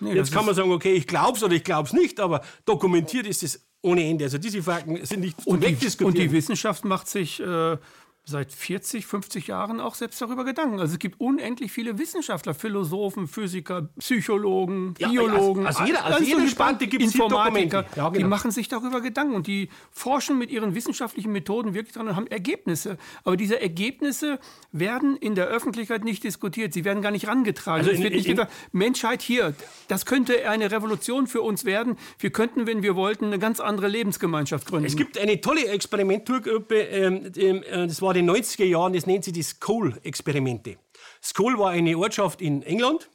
[0.00, 3.42] Nee, Jetzt kann man sagen, okay, ich glaub's oder ich glaub's nicht, aber dokumentiert ist
[3.44, 4.24] es ohne Ende.
[4.24, 7.76] Also diese Fakten sind nicht und die, und die Wissenschaft macht sich äh,
[8.24, 10.78] seit 40, 50 Jahren auch selbst darüber Gedanken.
[10.78, 16.22] Also es gibt unendlich viele Wissenschaftler, Philosophen, Physiker, Psychologen, ja, Biologen, also, also jeder, also
[16.22, 18.10] jede Sparte gibt Informatiker, ja, genau.
[18.10, 22.14] die machen sich darüber Gedanken und die forschen mit ihren wissenschaftlichen Methoden wirklich dran und
[22.14, 22.96] haben Ergebnisse.
[23.24, 24.38] Aber diese Ergebnisse
[24.70, 26.72] werden in der Öffentlichkeit nicht diskutiert.
[26.72, 27.80] Sie werden gar nicht rangetragen.
[27.80, 29.54] Also in, es wird nicht in, gesagt, Menschheit hier,
[29.88, 31.96] das könnte eine Revolution für uns werden.
[32.20, 34.86] Wir könnten, wenn wir wollten, eine ganz andere Lebensgemeinschaft gründen.
[34.86, 39.06] Es gibt eine tolle Experimenturgruppe, ähm, äh, das war war in den 90er Jahren, das
[39.06, 40.76] nennt sich die Skoll-Experimente.
[41.22, 43.08] Skoll war eine Ortschaft in England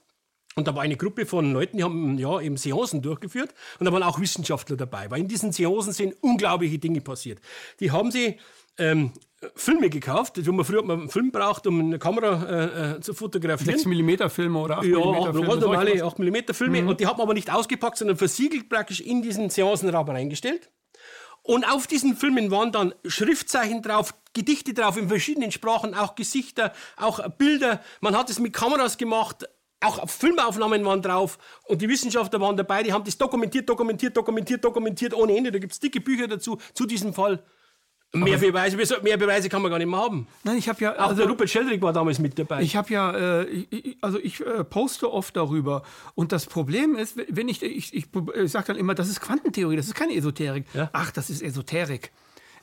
[0.55, 3.91] und da war eine Gruppe von Leuten, die haben ja, eben Seancen durchgeführt und da
[3.91, 7.39] waren auch Wissenschaftler dabei, weil in diesen Seancen sind unglaubliche Dinge passiert.
[7.79, 8.39] Die haben sie
[8.79, 9.11] ähm,
[9.55, 10.43] Filme gekauft.
[10.43, 13.77] Wo man früher hat man einen Film braucht, um eine Kamera äh, äh zu fotografieren.
[13.77, 15.57] 6 mm Filme oder 8 ja, Filme.
[15.57, 16.87] normale 8 mm Filme.
[16.87, 20.71] Und die hat man aber nicht ausgepackt, sondern versiegelt praktisch in diesen Seancenraum reingestellt.
[21.47, 26.71] Und auf diesen Filmen waren dann Schriftzeichen drauf, Gedichte drauf in verschiedenen Sprachen, auch Gesichter,
[26.95, 27.81] auch Bilder.
[28.01, 29.45] Man hat es mit Kameras gemacht,
[29.79, 34.63] auch Filmaufnahmen waren drauf und die Wissenschaftler waren dabei, die haben das dokumentiert, dokumentiert, dokumentiert,
[34.63, 35.51] dokumentiert ohne Ende.
[35.51, 37.43] Da gibt es dicke Bücher dazu, zu diesem Fall.
[38.13, 40.27] Mehr Beweise, mehr Beweise kann man gar nicht mehr haben.
[40.43, 40.97] Nein, ich habe ja.
[40.97, 42.61] Auch der Rupert Sheldrake war damals mit dabei.
[42.61, 43.65] Ich habe ja, äh,
[44.01, 45.81] also ich äh, poste oft darüber.
[46.15, 49.75] Und das Problem ist, wenn ich, ich, ich, ich sage dann immer, das ist Quantentheorie,
[49.75, 50.65] das ist keine Esoterik.
[50.73, 50.89] Ja.
[50.93, 52.11] Ach, das ist Esoterik.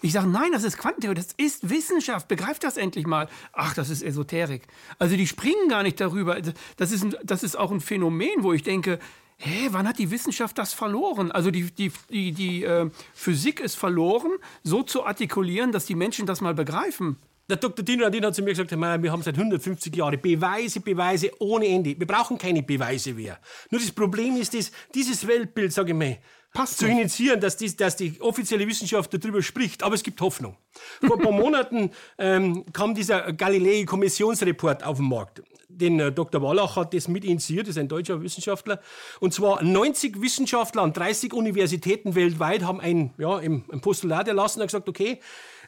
[0.05, 3.27] Ich sage, nein, das ist Quantentheorie, das ist Wissenschaft, begreift das endlich mal.
[3.55, 4.67] Ach, das ist Esoterik.
[4.99, 6.39] Also die springen gar nicht darüber.
[6.77, 8.99] Das ist, das ist auch ein Phänomen, wo ich denke,
[9.39, 11.33] hä, wann hat die Wissenschaft das verloren?
[11.33, 14.33] Also die, die, die, die äh, Physik ist verloren,
[14.63, 17.17] so zu artikulieren, dass die Menschen das mal begreifen.
[17.49, 17.83] Der Dr.
[17.83, 21.99] Dino Radin hat zu mir gesagt, wir haben seit 150 Jahren Beweise, Beweise ohne Ende.
[21.99, 23.39] Wir brauchen keine Beweise mehr.
[23.71, 26.19] Nur das Problem ist, das, dieses Weltbild, sage ich mal,
[26.55, 26.99] Passt zu nicht.
[26.99, 29.83] initiieren, dass die, dass die offizielle Wissenschaft darüber spricht.
[29.83, 30.57] Aber es gibt Hoffnung.
[31.05, 35.43] Vor ein paar Monaten ähm, kam dieser Galilei-Kommissionsreport auf den Markt.
[35.69, 36.41] Den äh, Dr.
[36.41, 38.81] Wallach hat das mit initiiert, das ist ein deutscher Wissenschaftler.
[39.19, 44.69] Und zwar 90 Wissenschaftler an 30 Universitäten weltweit haben ein, ja, ein Postulat erlassen und
[44.69, 45.19] gesagt, okay,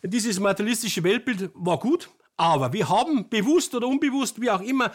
[0.04, 4.92] dieses materialistische Weltbild war gut, aber wir haben bewusst oder unbewusst, wie auch immer,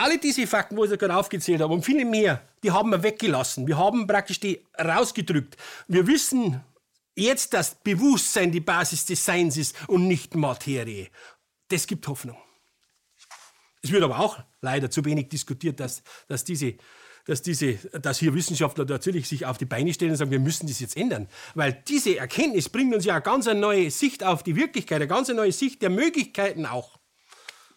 [0.00, 3.66] alle diese Fakten, wo ich gerade aufgezählt habe und viele mehr, die haben wir weggelassen.
[3.66, 5.56] Wir haben praktisch die rausgedrückt.
[5.88, 6.60] Wir wissen
[7.14, 11.08] jetzt, dass Bewusstsein die Basis des Seins ist und nicht Materie.
[11.68, 12.36] Das gibt Hoffnung.
[13.82, 16.76] Es wird aber auch leider zu wenig diskutiert, dass, dass diese
[17.26, 20.66] dass, diese, dass hier Wissenschaftler natürlich sich auf die Beine stellen und sagen, wir müssen
[20.66, 21.28] das jetzt ändern.
[21.54, 25.28] Weil diese Erkenntnis bringt uns ja eine ganz neue Sicht auf die Wirklichkeit, eine ganz
[25.28, 26.99] neue Sicht der Möglichkeiten auch.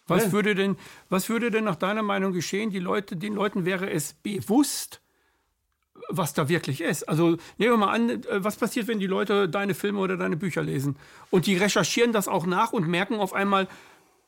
[0.06, 0.76] Was würde denn,
[1.08, 2.70] was würde denn nach deiner Meinung geschehen?
[2.70, 5.00] Die Leute, den Leuten wäre es bewusst,
[6.08, 7.08] was da wirklich ist.
[7.08, 10.36] Also nehmen wir mal an, äh, was passiert, wenn die Leute deine Filme oder deine
[10.36, 10.96] Bücher lesen
[11.30, 13.68] und die recherchieren das auch nach und merken auf einmal,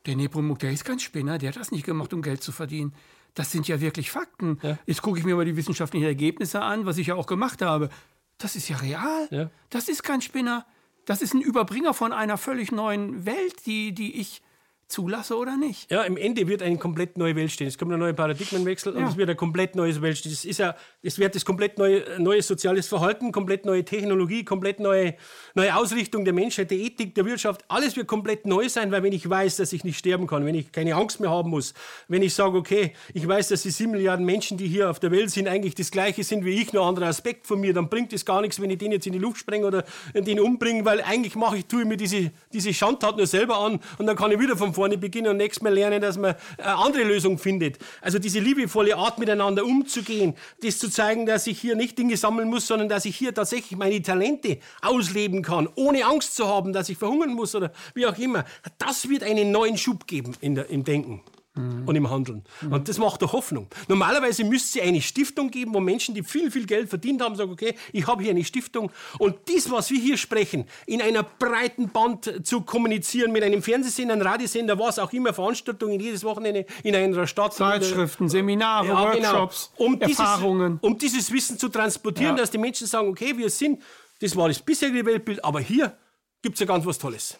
[0.06, 2.94] der Nepomuk, der ist kein Spinner, der hat das nicht gemacht, um Geld zu verdienen.
[3.34, 4.58] Das sind ja wirklich Fakten.
[4.62, 4.78] Ja.
[4.86, 7.90] Jetzt gucke ich mir mal die wissenschaftlichen Ergebnisse an, was ich ja auch gemacht habe.
[8.38, 9.28] Das ist ja real.
[9.30, 9.50] Ja.
[9.68, 10.64] Das ist kein Spinner.
[11.04, 14.42] Das ist ein Überbringer von einer völlig neuen Welt, die, die ich
[14.88, 15.90] zulasse oder nicht.
[15.90, 17.66] Ja, im Ende wird eine komplett neue Welt stehen.
[17.66, 19.08] Es kommt ein neuer Paradigmenwechsel und Ja.
[19.08, 20.32] es wird ein komplett neues Welt stehen.
[20.32, 24.78] Es ist ja, es wird das komplett neue, neues soziales Verhalten, komplett neue Technologie, komplett
[24.78, 25.14] neue,
[25.54, 27.64] neue Ausrichtung der Menschheit, der Ethik, der Wirtschaft.
[27.68, 30.54] Alles wird komplett neu sein, weil wenn ich weiß, dass ich nicht sterben kann, wenn
[30.54, 31.74] ich keine Angst mehr haben muss,
[32.06, 35.10] wenn ich sage, okay, ich weiß, dass die sieben Milliarden Menschen, die hier auf der
[35.10, 37.88] Welt sind, eigentlich das Gleiche sind wie ich, nur ein anderer Aspekt von mir, dann
[37.88, 39.84] bringt es gar nichts, wenn ich den jetzt in die Luft sprenge oder
[40.14, 43.80] den umbringe, weil eigentlich mache ich, tue ich mir diese, diese Schandtat nur selber an
[43.98, 46.76] und dann kann ich wieder von vorne beginnen und nächstes Mal lernen, dass man eine
[46.76, 47.78] andere Lösung findet.
[48.02, 52.48] Also diese liebevolle Art, miteinander umzugehen, das zu zeigen, dass ich hier nicht Dinge sammeln
[52.48, 56.88] muss, sondern dass ich hier tatsächlich meine Talente ausleben kann, ohne Angst zu haben, dass
[56.90, 58.44] ich verhungern muss oder wie auch immer.
[58.78, 61.22] Das wird einen neuen Schub geben in der, im Denken.
[61.56, 62.44] Und im Handeln.
[62.70, 63.66] Und das macht doch Hoffnung.
[63.88, 67.50] Normalerweise müsste es eine Stiftung geben, wo Menschen, die viel, viel Geld verdient haben, sagen,
[67.50, 68.90] okay, ich habe hier eine Stiftung.
[69.18, 74.14] Und dies, was wir hier sprechen, in einer breiten Band zu kommunizieren, mit einem Fernsehsender,
[74.14, 77.54] einem Radiosender, was auch immer, Veranstaltungen jedes Wochenende in einer Stadt.
[77.54, 79.32] Zeitschriften, Seminare, Ja, genau.
[79.32, 80.72] Workshops, um Erfahrungen.
[80.80, 82.42] Dieses, um dieses Wissen zu transportieren, Ja.
[82.42, 83.80] dass die Menschen sagen, okay, wir sind,
[84.20, 85.96] das war das bisherige Weltbild, aber hier
[86.42, 87.38] gibt es ja ganz was Tolles.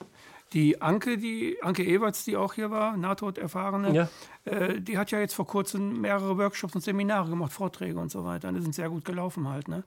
[0.52, 4.08] Die Anke, die Anke Ewerts, die auch hier war, Nahtoderfahrene, Ja.
[4.44, 8.24] äh, die hat ja jetzt vor kurzem mehrere Workshops und Seminare gemacht, Vorträge und so
[8.24, 8.52] weiter.
[8.52, 9.66] Die sind sehr gut gelaufen halt.
[9.68, 9.82] Ne?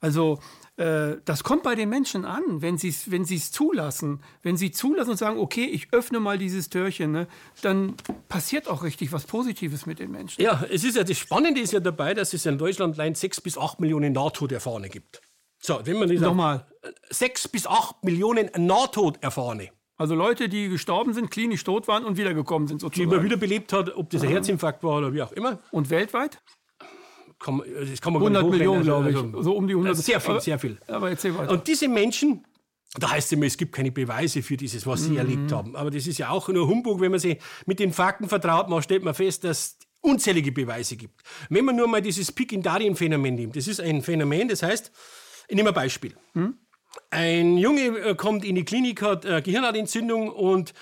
[0.00, 0.38] Also
[0.76, 4.22] äh, das kommt bei den Menschen an, wenn sie es wenn sie's zulassen.
[4.42, 7.26] Wenn sie zulassen und sagen, okay, ich öffne mal dieses Türchen, ne,
[7.62, 7.96] dann
[8.28, 10.40] passiert auch richtig was Positives mit den Menschen.
[10.40, 13.40] Ja, es ist ja das Spannende ist ja dabei, dass es in Deutschland allein 6
[13.40, 15.20] bis 8 Millionen Nahtoderfahrene gibt.
[15.60, 16.64] So, wenn man das Nochmal.
[17.10, 22.68] 6 bis 8 Millionen Nahtoderfahrene, Also Leute, die gestorben sind, klinisch tot waren und wiedergekommen
[22.68, 23.24] sind die man sozusagen.
[23.24, 25.58] wiederbelebt hat, ob das ein Herzinfarkt war oder wie auch immer.
[25.72, 26.40] Und weltweit?
[27.40, 29.16] Kann, man- das kann man gar 100 nicht Millionen, glaube ich.
[29.16, 29.96] Also, so um die 100.
[29.96, 30.78] Sehr viel, aber, sehr viel.
[30.86, 31.52] Aber erzähl weiter.
[31.52, 32.44] Und diese Menschen,
[32.98, 35.74] da heißt es immer, es gibt keine Beweise für dieses, was sie erlebt haben.
[35.76, 38.84] Aber das ist ja auch nur Humbug, wenn man sich mit den Fakten vertraut macht,
[38.84, 41.20] stellt man fest, dass es unzählige Beweise gibt.
[41.48, 44.90] Wenn man nur mal dieses Pick-in-Darien-Phänomen nimmt, das ist ein Phänomen, das heißt,
[45.48, 46.14] ich nehme ein Beispiel.
[47.10, 50.74] Ein Junge äh, kommt in die Klinik, hat äh, Gehirnhautentzündung und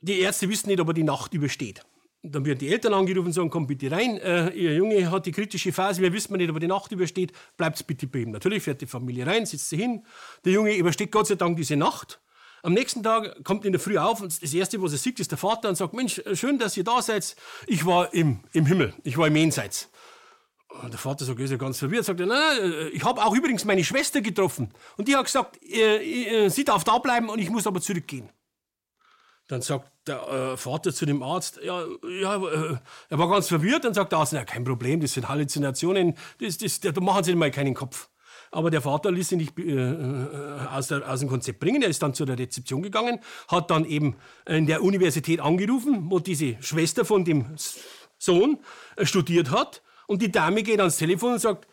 [0.00, 1.82] die Ärzte wissen nicht, ob er die Nacht übersteht.
[2.22, 5.32] Dann werden die Eltern angerufen und sagen, komm bitte rein, äh, ihr Junge hat die
[5.32, 8.30] kritische Phase, wir wissen nicht, ob er die Nacht übersteht, bleibt bitte bei ihm.
[8.30, 10.04] Natürlich fährt die Familie rein, sitzt sie hin.
[10.44, 12.20] Der Junge übersteht Gott sei Dank diese Nacht.
[12.62, 15.30] Am nächsten Tag kommt in der Früh auf und das Erste, was er sieht, ist
[15.30, 17.36] der Vater und sagt, Mensch, schön, dass ihr da seid.
[17.66, 19.90] Ich war im, im Himmel, ich war im Jenseits.
[20.68, 23.34] Und der Vater sagt, ist ja ganz verwirrt, sagt er, nein, nein, ich habe auch
[23.34, 24.70] übrigens meine Schwester getroffen.
[24.96, 28.28] Und die hat gesagt, äh, äh, sie darf da bleiben und ich muss aber zurückgehen.
[29.48, 31.82] Dann sagt der äh, Vater zu dem Arzt, ja,
[32.20, 32.76] ja äh,
[33.08, 36.58] er war ganz verwirrt, dann sagt der Arzt, ja, kein Problem, das sind Halluzinationen, das,
[36.58, 38.10] das, da machen Sie mal keinen Kopf.
[38.50, 41.82] Aber der Vater ließ ihn nicht äh, äh, aus, der, aus, dem Konzept bringen.
[41.82, 44.16] Er ist dann zu der Rezeption gegangen, hat dann eben
[44.46, 47.56] in der Universität angerufen, wo diese Schwester von dem
[48.18, 48.58] Sohn
[48.96, 49.82] äh, studiert hat.
[50.08, 51.68] Und die Dame geht ans Telefon und sagt,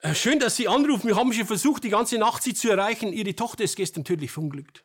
[0.00, 1.08] äh, schön, dass Sie anrufen.
[1.08, 3.12] Wir haben schon versucht, die ganze Nacht Sie zu erreichen.
[3.12, 4.84] Ihre Tochter ist gestern tödlich verunglückt.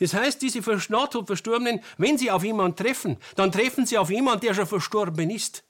[0.00, 4.54] Das heißt, diese Verstorbenen, wenn sie auf jemanden treffen, dann treffen sie auf jemanden, der
[4.54, 5.64] schon verstorben ist.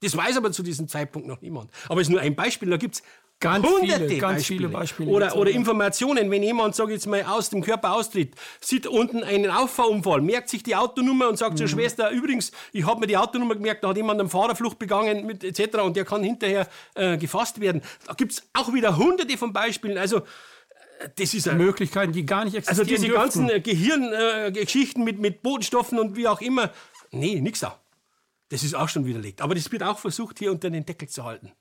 [0.00, 1.70] Das weiß aber zu diesem Zeitpunkt noch niemand.
[1.88, 3.02] Aber es ist nur ein Beispiel, da gibt es
[3.38, 4.58] Ganz Hunderte viele, ganz Beispiele.
[4.58, 5.10] viele Beispiele.
[5.10, 9.22] Oder, oder Informationen, wenn jemand, sag ich jetzt mal, aus dem Körper austritt, sieht unten
[9.22, 11.56] einen Auffahrunfall, merkt sich die Autonummer und sagt mhm.
[11.58, 15.26] zur Schwester, übrigens, ich habe mir die Autonummer gemerkt, da hat jemand eine Fahrerflucht begangen,
[15.26, 15.80] mit, etc.
[15.80, 17.82] und der kann hinterher äh, gefasst werden.
[18.06, 19.98] Da gibt es auch wieder hunderte von Beispielen.
[19.98, 20.22] Also
[21.16, 22.80] das ist Möglichkeiten, die gar nicht existieren.
[22.80, 23.48] Also diese dürften.
[23.48, 26.70] ganzen Gehirngeschichten äh, mit, mit Botenstoffen und wie auch immer.
[27.10, 27.78] Nee, nix da.
[28.48, 29.42] Das ist auch schon widerlegt.
[29.42, 31.52] Aber das wird auch versucht, hier unter den Deckel zu halten.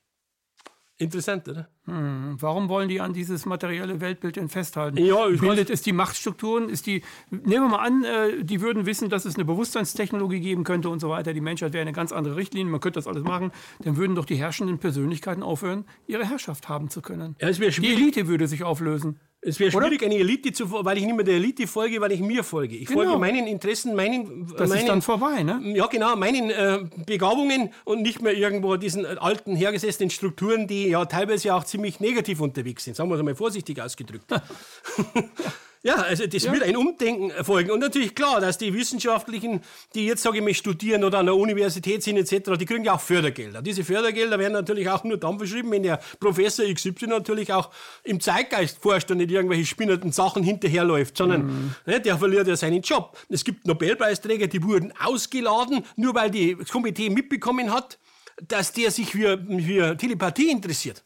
[0.98, 1.68] Interessant, oder?
[1.86, 2.38] Hm.
[2.40, 4.98] Warum wollen die an dieses materielle Weltbild denn festhalten?
[4.98, 6.70] Ja, ich Bildet es die Machtstrukturen?
[6.70, 10.64] Ist die, nehmen wir mal an, äh, die würden wissen, dass es eine Bewusstseinstechnologie geben
[10.64, 11.34] könnte und so weiter.
[11.34, 13.52] Die Menschheit wäre eine ganz andere Richtlinie, man könnte das alles machen.
[13.84, 17.36] Dann würden doch die herrschenden Persönlichkeiten aufhören, ihre Herrschaft haben zu können.
[17.42, 19.20] Ja, die Elite würde sich auflösen.
[19.48, 20.12] Es wäre schwierig, Oder?
[20.12, 22.76] eine Elite zu weil ich nicht mehr der Elite folge, weil ich mir folge.
[22.76, 23.04] Ich genau.
[23.04, 24.48] folge meinen Interessen, meinen.
[24.58, 25.62] Das meinen, ist dann vorbei, ne?
[25.76, 31.06] Ja, genau, meinen äh, Begabungen und nicht mehr irgendwo diesen alten, hergesessenen Strukturen, die ja
[31.06, 32.96] teilweise auch ziemlich negativ unterwegs sind.
[32.96, 34.26] Sagen wir es mal vorsichtig ausgedrückt.
[35.86, 36.52] Ja, also das ja.
[36.52, 37.70] wird ein Umdenken erfolgen.
[37.70, 39.62] Und natürlich klar, dass die Wissenschaftlichen,
[39.94, 42.96] die jetzt, sage ich mal, studieren oder an der Universität sind etc., die kriegen ja
[42.96, 43.62] auch Fördergelder.
[43.62, 47.70] Diese Fördergelder werden natürlich auch nur dann verschrieben, wenn der Professor XY natürlich auch
[48.04, 51.76] im Zeitgeist forscht und nicht irgendwelche spinnerten Sachen hinterherläuft, sondern mhm.
[51.86, 53.16] ne, der verliert ja seinen Job.
[53.30, 58.00] Es gibt Nobelpreisträger, die wurden ausgeladen, nur weil die, das Komitee mitbekommen hat,
[58.48, 61.05] dass der sich für, für Telepathie interessiert.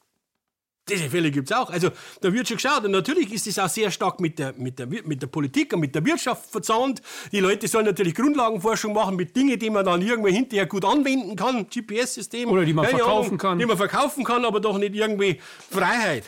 [0.90, 1.70] Diese Fälle gibt es auch.
[1.70, 1.90] Also
[2.22, 2.84] da wird schon geschaut.
[2.86, 5.82] Und natürlich ist es auch sehr stark mit der, mit, der, mit der Politik und
[5.82, 7.02] mit der Wirtschaft verzahnt.
[7.32, 11.36] Die Leute sollen natürlich Grundlagenforschung machen mit Dingen, die man dann irgendwie hinterher gut anwenden
[11.36, 11.68] kann.
[11.70, 12.50] GPS-System.
[12.50, 13.60] Oder die man verkaufen Ahnung, kann.
[13.60, 15.40] Die man verkaufen kann, aber doch nicht irgendwie
[15.72, 16.24] Freiheit.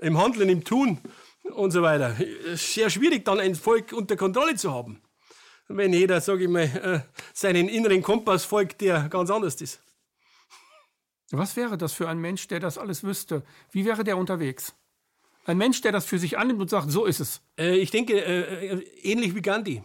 [0.00, 0.98] Im Handeln, im Tun
[1.54, 2.16] und so weiter.
[2.54, 5.00] Sehr schwierig, dann ein Volk unter Kontrolle zu haben.
[5.68, 7.00] Wenn jeder, sage ich mal, äh,
[7.32, 9.80] seinen inneren Kompass folgt, der ganz anders ist.
[11.32, 13.42] Was wäre das für ein Mensch, der das alles wüsste?
[13.70, 14.74] Wie wäre der unterwegs?
[15.46, 17.40] Ein Mensch, der das für sich annimmt und sagt, so ist es.
[17.58, 19.82] Äh, ich denke, äh, äh ähnlich wie Gandhi.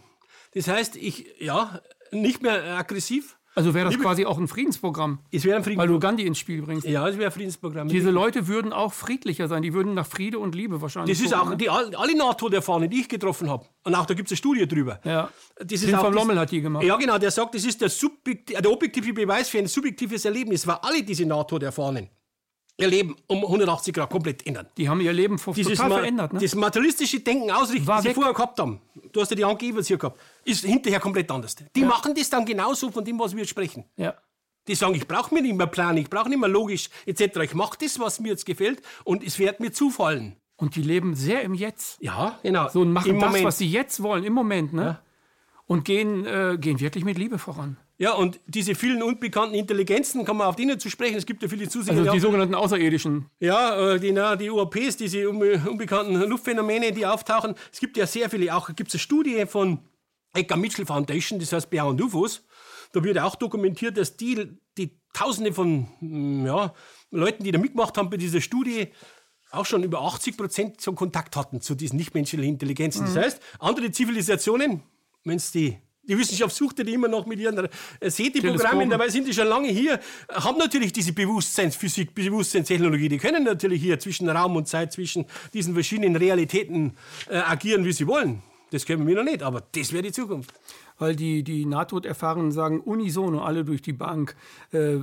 [0.52, 1.80] Das heißt, ich, ja,
[2.12, 5.18] nicht mehr aggressiv, also wäre das Liebe, quasi auch ein Friedensprogramm.
[5.32, 5.94] Es wäre ein Friedensprogramm.
[5.94, 6.86] Weil du Gandhi ins Spiel bringst.
[6.86, 7.88] Ja, es wäre ein Friedensprogramm.
[7.88, 9.62] Diese Leute würden auch friedlicher sein.
[9.62, 11.18] Die würden nach Friede und Liebe wahrscheinlich.
[11.18, 11.56] Das ist auch, ne?
[11.56, 13.66] die, alle NATO-Erfahrenen, die ich getroffen habe.
[13.82, 15.00] Und auch da gibt es eine Studie drüber.
[15.04, 15.28] Ja.
[15.58, 16.84] Das ist auch, Lommel hat die gemacht.
[16.84, 17.18] Ja, genau.
[17.18, 17.90] Der sagt, das ist der,
[18.60, 22.08] der objektive Beweis für ein subjektives Erlebnis, weil alle diese NATO-Erfahrenen
[22.78, 24.66] ihr Leben um 180 Grad komplett ändern.
[24.76, 26.32] Die haben ihr Leben Dieses total verändert.
[26.32, 26.40] Ne?
[26.40, 28.10] Das materialistische Denken ausrichten, War das weg.
[28.12, 28.80] sie vorher gehabt haben,
[29.12, 31.54] du hast ja die Angeber hier gehabt, ist hinterher komplett anders.
[31.76, 31.86] Die ja.
[31.86, 33.84] machen das dann genauso von dem, was wir sprechen.
[33.96, 34.14] Ja.
[34.66, 37.38] Die sagen, ich brauche mir nicht mehr Plan, ich brauche nicht mehr logisch etc.
[37.42, 40.36] Ich mache das, was mir jetzt gefällt und es wird mir zufallen.
[40.56, 42.02] Und die leben sehr im Jetzt.
[42.02, 42.68] Ja, genau.
[42.68, 43.44] So und machen Im das, Moment.
[43.46, 44.82] was sie jetzt wollen, im Moment, ne?
[44.82, 45.02] Ja.
[45.66, 47.76] Und gehen, äh, gehen wirklich mit Liebe voran.
[47.98, 51.16] Ja, und diese vielen unbekannten Intelligenzen, kann man auf denen zu sprechen.
[51.16, 51.96] Es gibt ja viele Zuseher.
[51.96, 53.26] Also die sogenannten Außerirdischen.
[53.40, 57.54] Ja, äh, die, na, die UAPs, diese unbekannten Luftphänomene, die auftauchen.
[57.72, 58.54] Es gibt ja sehr viele.
[58.54, 59.80] Auch gibt es eine Studie von
[60.34, 62.44] Edgar Mitchell Foundation, das heißt Beyond UFOs.
[62.92, 66.72] Da wird auch dokumentiert, dass die, die Tausende von hm, ja,
[67.10, 68.88] Leuten, die da mitgemacht haben bei dieser Studie,
[69.50, 73.02] auch schon über 80 Prozent so Kontakt hatten zu diesen nichtmenschlichen Intelligenzen.
[73.02, 73.14] Mhm.
[73.14, 74.82] Das heißt, andere Zivilisationen,
[75.24, 77.68] wenn es die die Wissenschaft sucht die immer noch mit ihren
[78.00, 80.00] äh, SETI-Programmen, dabei sind die schon lange hier,
[80.32, 85.74] haben natürlich diese Bewusstseinsphysik, Bewusstseinstechnologie, die können natürlich hier zwischen Raum und Zeit, zwischen diesen
[85.74, 86.96] verschiedenen Realitäten
[87.28, 88.42] äh, agieren, wie sie wollen.
[88.70, 90.52] Das können wir noch nicht, aber das wäre die Zukunft.
[90.98, 94.36] Weil die, die Nahtoderfahrenen sagen unisono alle durch die Bank,
[94.72, 94.98] äh,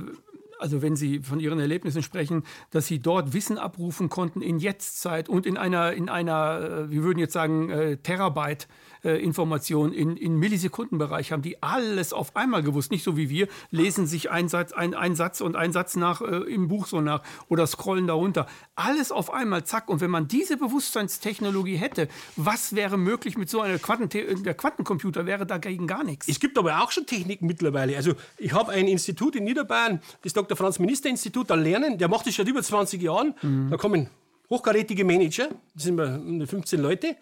[0.58, 5.28] also wenn Sie von Ihren Erlebnissen sprechen, dass Sie dort Wissen abrufen konnten in Jetztzeit
[5.28, 8.68] und in einer, in einer äh, wir würden jetzt sagen, äh, Terabyte
[9.06, 12.90] äh, Information in, in Millisekundenbereich haben die alles auf einmal gewusst.
[12.90, 16.20] Nicht so wie wir, lesen sich einen Satz, ein, ein Satz und einen Satz nach
[16.20, 18.46] äh, im Buch so nach oder scrollen darunter.
[18.74, 19.88] Alles auf einmal, zack.
[19.88, 25.26] Und wenn man diese Bewusstseinstechnologie hätte, was wäre möglich mit so einer Quantenthe der Quantencomputer
[25.26, 26.26] wäre dagegen gar nichts.
[26.28, 27.96] Es gibt aber auch schon Techniken mittlerweile.
[27.96, 30.56] Also ich habe ein Institut in Niederbayern, das Dr.
[30.56, 33.34] Franz Minister Institut, da lernen, der macht das seit über 20 Jahren.
[33.42, 33.70] Mhm.
[33.70, 34.10] Da kommen
[34.50, 37.16] hochkarätige Manager, das sind wir 15 Leute,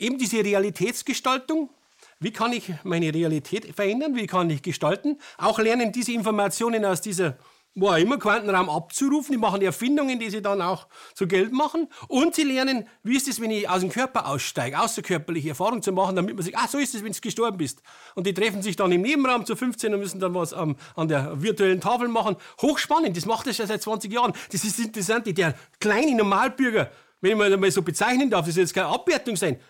[0.00, 1.70] eben diese Realitätsgestaltung.
[2.18, 4.14] Wie kann ich meine Realität verändern?
[4.14, 5.18] Wie kann ich gestalten?
[5.38, 7.38] Auch lernen, diese Informationen aus dieser
[7.74, 9.32] wo auch immer Quantenraum abzurufen.
[9.32, 11.88] Die machen Erfindungen, die sie dann auch zu Geld machen.
[12.08, 15.92] Und sie lernen, wie ist es, wenn ich aus dem Körper aussteige, außerkörperliche Erfahrungen zu
[15.92, 17.82] machen, damit man sich, ah, so ist es, wenn du gestorben bist.
[18.14, 21.08] Und die treffen sich dann im Nebenraum zu 15 und müssen dann was ähm, an
[21.08, 22.36] der virtuellen Tafel machen.
[22.60, 24.32] Hochspannend, das macht er schon seit 20 Jahren.
[24.50, 26.90] Das ist interessant, der kleine Normalbürger,
[27.20, 29.60] wenn ich mal so bezeichnen darf, das soll jetzt keine Abwertung sein,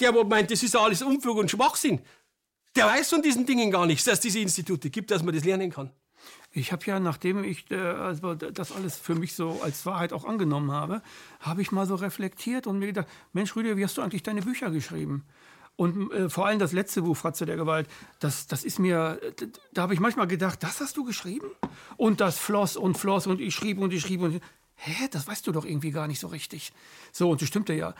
[0.00, 2.00] der, wo meint, das ist alles Unfug und Schwachsinn,
[2.76, 5.44] der weiß von diesen Dingen gar nichts, dass es diese Institute gibt, dass man das
[5.44, 5.90] lernen kann.
[6.52, 10.24] Ich habe ja, nachdem ich äh, also das alles für mich so als Wahrheit auch
[10.24, 11.02] angenommen habe,
[11.40, 14.42] habe ich mal so reflektiert und mir gedacht, Mensch Rüdiger, wie hast du eigentlich deine
[14.42, 15.24] Bücher geschrieben?
[15.76, 17.88] Und äh, vor allem das letzte Buch, Fratze der Gewalt,
[18.20, 19.18] das, das ist mir,
[19.72, 21.50] da habe ich manchmal gedacht, das hast du geschrieben?
[21.96, 24.42] Und das floss und floss und ich schrieb und ich schrieb und
[24.74, 26.72] hä, das weißt du doch irgendwie gar nicht so richtig.
[27.12, 27.94] So, und das stimmte ja.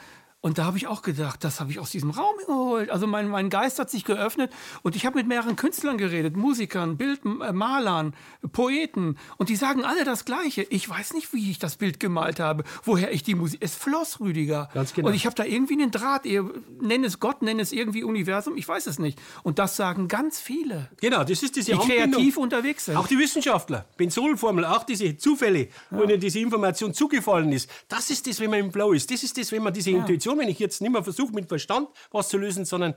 [0.45, 2.90] Und da habe ich auch gedacht, das habe ich aus diesem Raum geholt.
[2.90, 6.97] Also mein, mein Geist hat sich geöffnet und ich habe mit mehreren Künstlern geredet, Musikern,
[6.97, 8.12] Bildmalern,
[8.43, 9.18] äh, Poeten.
[9.36, 10.66] Und die sagen alle das Gleiche.
[10.68, 13.61] Ich weiß nicht, wie ich das Bild gemalt habe, woher ich die Musik.
[13.62, 14.68] Es floss, Rüdiger.
[14.74, 15.09] Ganz genau.
[15.09, 16.26] Und ich habe da irgendwie einen Draht.
[16.26, 19.20] Ihr nennt es Gott, nennt es irgendwie Universum, ich weiß es nicht.
[19.45, 20.90] Und das sagen ganz viele.
[21.01, 22.97] Genau, das ist diese Die kreativ unterwegs sind.
[22.97, 23.86] Auch die Wissenschaftler.
[23.97, 25.68] Benzolformel, auch diese Zufälle, ja.
[25.90, 27.70] wo ihnen diese Information zugefallen ist.
[27.86, 29.09] Das ist das, wenn man im Flow ist.
[29.09, 29.99] Das ist das, wenn man diese ja.
[29.99, 32.95] Intuition Situation, wenn ich jetzt nicht mehr versuche, mit Verstand was zu lösen, sondern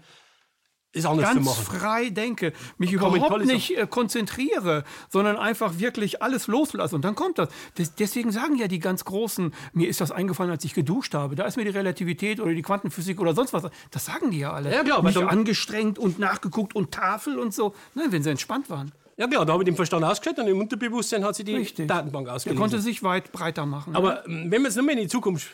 [0.92, 1.78] es anders ganz zu machen.
[1.78, 6.96] frei denke, mich überhaupt nicht äh, konzentriere, sondern einfach wirklich alles loslasse.
[6.96, 7.50] Und dann kommt das.
[7.76, 7.96] das.
[7.96, 11.36] Deswegen sagen ja die ganz Großen, mir ist das eingefallen, als ich geduscht habe.
[11.36, 13.64] Da ist mir die Relativität oder die Quantenphysik oder sonst was.
[13.92, 14.74] Das sagen die ja alle.
[14.74, 15.04] Ja, klar.
[15.04, 17.76] Nicht angestrengt und nachgeguckt und Tafel und so.
[17.94, 18.94] Nein, wenn sie entspannt waren.
[19.18, 21.90] Ja klar, da habe ich den Verstand ausgeschaltet und im Unterbewusstsein hat sie die Richtig.
[21.90, 22.58] Datenbank ausgelesen.
[22.58, 23.96] Er konnte sich weit breiter machen.
[23.96, 24.24] Aber ja.
[24.28, 25.52] wenn man es nochmal in die Zukunft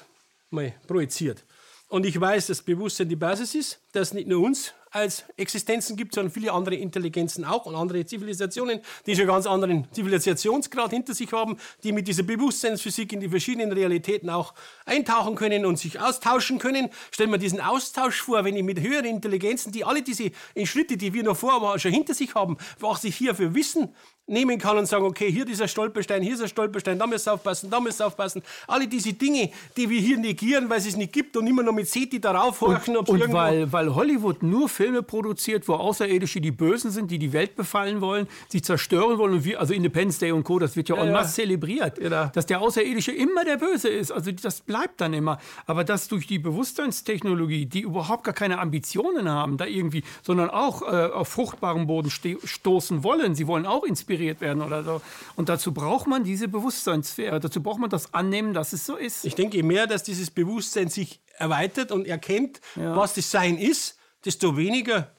[0.51, 1.45] mal projiziert,
[1.91, 6.15] und ich weiß, dass Bewusstsein die Basis ist, dass nicht nur uns als Existenzen gibt,
[6.15, 11.31] sondern viele andere Intelligenzen auch und andere Zivilisationen, die schon ganz anderen Zivilisationsgrad hinter sich
[11.33, 14.53] haben, die mit dieser Bewusstseinsphysik in die verschiedenen Realitäten auch
[14.85, 16.89] eintauchen können und sich austauschen können.
[17.11, 20.31] Stellen wir diesen Austausch vor, wenn ich mit höheren Intelligenzen, die alle diese
[20.63, 23.93] Schritte, die wir noch vorher schon hinter sich haben, was ich hier für Wissen
[24.27, 27.33] nehmen kann und sagen, okay, hier dieser Stolperstein, hier ist ein Stolperstein, da müsst ihr
[27.33, 28.41] aufpassen, da müsst ihr aufpassen.
[28.67, 31.73] Alle diese Dinge, die wir hier negieren, weil es es nicht gibt und immer noch
[31.73, 32.97] mit SETI darauf horchen.
[32.97, 37.33] Und, und weil, weil Hollywood nur Filme produziert, wo Außerirdische die Bösen sind, die die
[37.33, 40.89] Welt befallen wollen, sie zerstören wollen und wir, also Independence Day und Co., das wird
[40.89, 41.45] ja, ja en masse ja.
[41.45, 42.27] zelebriert, ja.
[42.27, 44.11] dass der Außerirdische immer der Böse ist.
[44.11, 45.39] Also das bleibt dann immer.
[45.65, 50.81] Aber dass durch die Bewusstseinstechnologie, die überhaupt gar keine Ambitionen haben, da irgendwie, sondern auch
[50.81, 55.01] äh, auf fruchtbarem Boden stoßen wollen, sie wollen auch inspirieren, inspiriert werden oder so.
[55.35, 57.39] Und dazu braucht man diese Bewusstseinssphäre.
[57.39, 59.25] Dazu braucht man das Annehmen, dass es so ist.
[59.25, 62.95] Ich denke, je mehr, dass dieses Bewusstsein sich erweitert und erkennt, ja.
[62.95, 65.11] was das Sein ist, desto weniger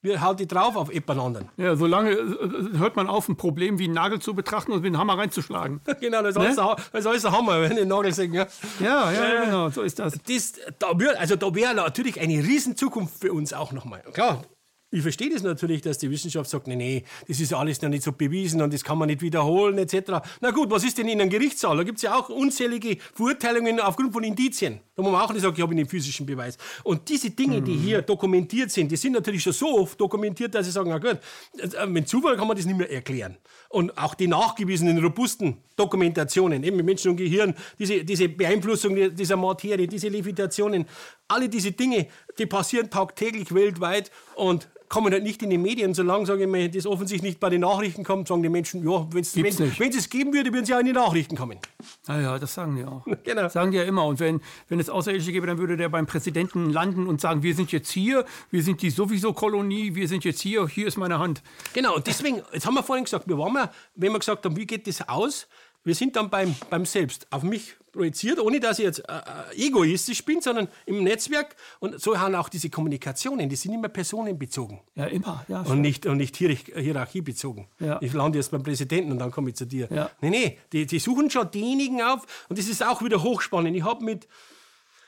[0.00, 1.48] wir hauen die drauf auf jemand anderen.
[1.56, 4.90] Ja, solange äh, hört man auf, ein Problem wie einen Nagel zu betrachten und mit
[4.90, 5.80] einem Hammer reinzuschlagen.
[6.00, 6.46] genau, das, ne?
[6.46, 6.58] ist
[7.06, 8.32] alles ein Hammer, wenn den Nagel sehen.
[8.32, 8.46] Ja,
[8.78, 10.16] ja, ja äh, genau, so ist das.
[10.24, 14.02] das da wär, also da wäre natürlich eine Riesenzukunft für uns auch nochmal.
[14.12, 14.44] Klar,
[14.90, 18.02] ich verstehe das natürlich, dass die Wissenschaft sagt, nee, nee, das ist alles noch nicht
[18.02, 20.12] so bewiesen und das kann man nicht wiederholen etc.
[20.40, 21.76] Na gut, was ist denn in einem Gerichtssaal?
[21.76, 24.80] Da gibt es ja auch unzählige Verurteilungen aufgrund von Indizien.
[24.96, 26.56] Da muss man auch nicht sagen, ich habe einen physischen Beweis.
[26.84, 30.64] Und diese Dinge, die hier dokumentiert sind, die sind natürlich schon so oft dokumentiert, dass
[30.64, 31.18] sie sagen, na gut,
[31.58, 33.36] äh, mit Zufall kann man das nicht mehr erklären.
[33.68, 39.36] Und auch die nachgewiesenen, robusten Dokumentationen, eben mit Menschen und Gehirn, diese, diese Beeinflussung dieser
[39.36, 40.86] Materie, diese Levitationen,
[41.28, 42.06] alle diese Dinge,
[42.38, 45.94] die passieren tagtäglich weltweit und kommen halt nicht in die Medien.
[45.94, 49.06] Solange, sage ich mal, das offensichtlich nicht bei den Nachrichten kommt, sagen die Menschen, ja,
[49.10, 51.58] wenn's, wenn wenn es es geben würde, würden sie auch in die Nachrichten kommen.
[52.06, 53.04] Naja, das sagen die auch.
[53.24, 53.48] genau.
[53.48, 54.04] Sagen die ja immer.
[54.04, 57.54] Und wenn, wenn es Außerirdische gäbe, dann würde der beim Präsidenten landen und sagen, wir
[57.54, 61.18] sind jetzt hier, wir sind die sowieso Kolonie, wir sind jetzt hier, hier ist meine
[61.18, 61.42] Hand.
[61.74, 64.56] Genau, und deswegen, jetzt haben wir vorhin gesagt, wir waren mal, wenn wir gesagt haben,
[64.56, 65.46] wie geht das aus,
[65.84, 69.66] wir sind dann beim, beim Selbst auf mich projiziert, ohne dass ich jetzt äh, äh,
[69.66, 71.56] egoistisch bin, sondern im Netzwerk.
[71.80, 74.80] Und so haben auch diese Kommunikationen, die sind immer personenbezogen.
[74.94, 75.44] Ja, immer.
[75.48, 77.66] Ja, und nicht, und nicht hierarchiebezogen.
[77.80, 77.98] Ja.
[78.00, 79.88] Ich lande jetzt beim Präsidenten und dann komme ich zu dir.
[79.90, 80.10] Ja.
[80.20, 82.46] Nee, nee, die, die suchen schon diejenigen auf.
[82.48, 83.76] Und das ist auch wieder hochspannend.
[83.76, 84.28] Ich habe mit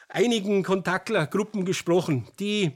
[0.09, 2.73] einigen Kontaktlergruppen gesprochen, die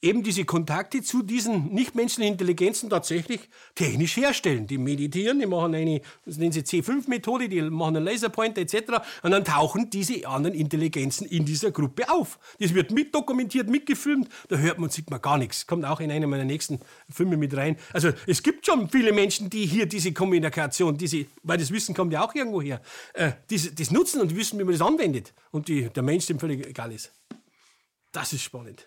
[0.00, 3.40] eben diese Kontakte zu diesen nichtmenschlichen Intelligenzen tatsächlich
[3.74, 4.66] technisch herstellen.
[4.66, 9.00] Die meditieren, die machen eine, das nennen sie C5-Methode, die machen einen Laserpointer etc.
[9.22, 12.38] Und dann tauchen diese anderen Intelligenzen in dieser Gruppe auf.
[12.60, 15.66] Das wird mitdokumentiert, mitgefilmt, da hört man, sieht man gar nichts.
[15.66, 16.80] Kommt auch in einem meiner nächsten
[17.10, 17.76] Filme mit rein.
[17.92, 22.12] Also es gibt schon viele Menschen, die hier diese Kommunikation, diese, weil das Wissen kommt
[22.12, 22.80] ja auch irgendwo her,
[23.14, 25.34] äh, das, das nutzen und wissen, wie man das anwendet.
[25.50, 27.12] Und die, der Mensch dem völlig egal ist.
[28.12, 28.86] Das ist spannend.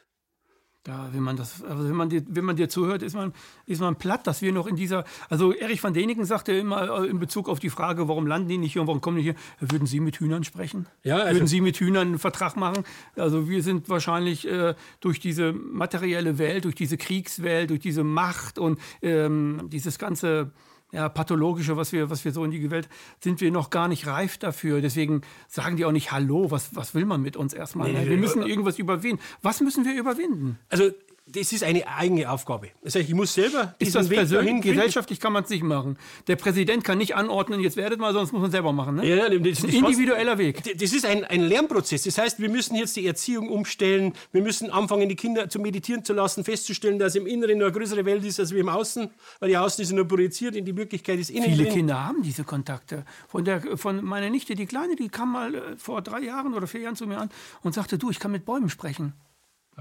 [0.88, 3.34] Ja, wenn man das, also wenn man dir, wenn man dir zuhört, ist man,
[3.67, 7.07] ist man platt, dass wir noch in dieser, also Erich van Deniken sagte immer äh,
[7.07, 9.36] in Bezug auf die Frage, warum landen die nicht hier und warum kommen die hier,
[9.59, 10.88] würden Sie mit Hühnern sprechen?
[11.03, 12.84] Ja, also würden Sie mit Hühnern einen Vertrag machen?
[13.15, 18.57] Also wir sind wahrscheinlich äh, durch diese materielle Welt, durch diese Kriegswelt, durch diese Macht
[18.57, 20.51] und ähm, dieses ganze
[20.92, 22.89] ja, pathologische, was wir, was wir so in die Welt,
[23.20, 24.82] sind wir noch gar nicht reif dafür.
[24.82, 27.92] Deswegen sagen die auch nicht Hallo, was, was will man mit uns erstmal?
[27.92, 29.22] Nee, wir müssen irgendwas überwinden.
[29.42, 30.60] Was müssen wir überwinden?
[30.70, 30.92] Also
[31.32, 32.69] das ist eine eigene Aufgabe.
[32.84, 35.97] Das heißt, ich muss selber ist das Weg persönlich, gesellschaftlich kann man es nicht machen.
[36.27, 38.95] Der Präsident kann nicht anordnen, jetzt werdet mal, sonst muss man selber machen.
[38.95, 39.07] Ne?
[39.07, 40.63] Ja, das ist ein individueller Weg.
[40.77, 42.03] Das ist ein, ein Lernprozess.
[42.03, 44.13] Das heißt, wir müssen jetzt die Erziehung umstellen.
[44.32, 47.77] Wir müssen anfangen, die Kinder zu meditieren zu lassen, festzustellen, dass im Inneren nur eine
[47.77, 49.09] größere Welt ist als wir im Außen,
[49.39, 51.45] weil die Außen ist nur projiziert in die Wirklichkeit des Innen.
[51.45, 53.05] Viele Kinder haben diese Kontakte.
[53.27, 56.67] Von, der, von meiner Nichte, die Kleine, die kam mal äh, vor drei Jahren oder
[56.67, 57.29] vier Jahren zu mir an
[57.61, 59.13] und sagte, du, ich kann mit Bäumen sprechen.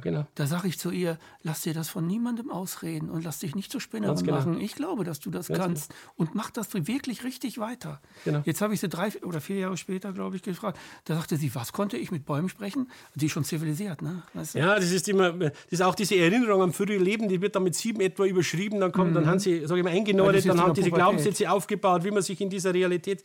[0.02, 0.26] Genau.
[0.34, 3.70] Da sage ich zu ihr, lass dir das von niemandem ausreden und lass dich nicht
[3.70, 4.36] zur Spinnerin genau.
[4.36, 4.60] machen.
[4.60, 6.12] Ich glaube, dass du das Ganz kannst genau.
[6.16, 8.00] und mach das wirklich richtig weiter.
[8.24, 8.42] Genau.
[8.44, 10.78] Jetzt habe ich sie drei oder vier Jahre später, glaube ich, gefragt.
[11.04, 12.90] Da sagte sie, was konnte ich mit Bäumen sprechen?
[13.14, 14.22] Die ist schon zivilisiert, ne?
[14.32, 14.60] Weißt du?
[14.60, 17.64] Ja, das ist immer, das ist auch diese Erinnerung am früheren Leben, die wird dann
[17.64, 19.14] mit sieben etwa überschrieben, dann kommt, mhm.
[19.14, 22.22] dann haben sie, sage ich mal, eingenordet, ja, dann haben diese Glaubenssätze aufgebaut, wie man
[22.22, 23.22] sich in dieser Realität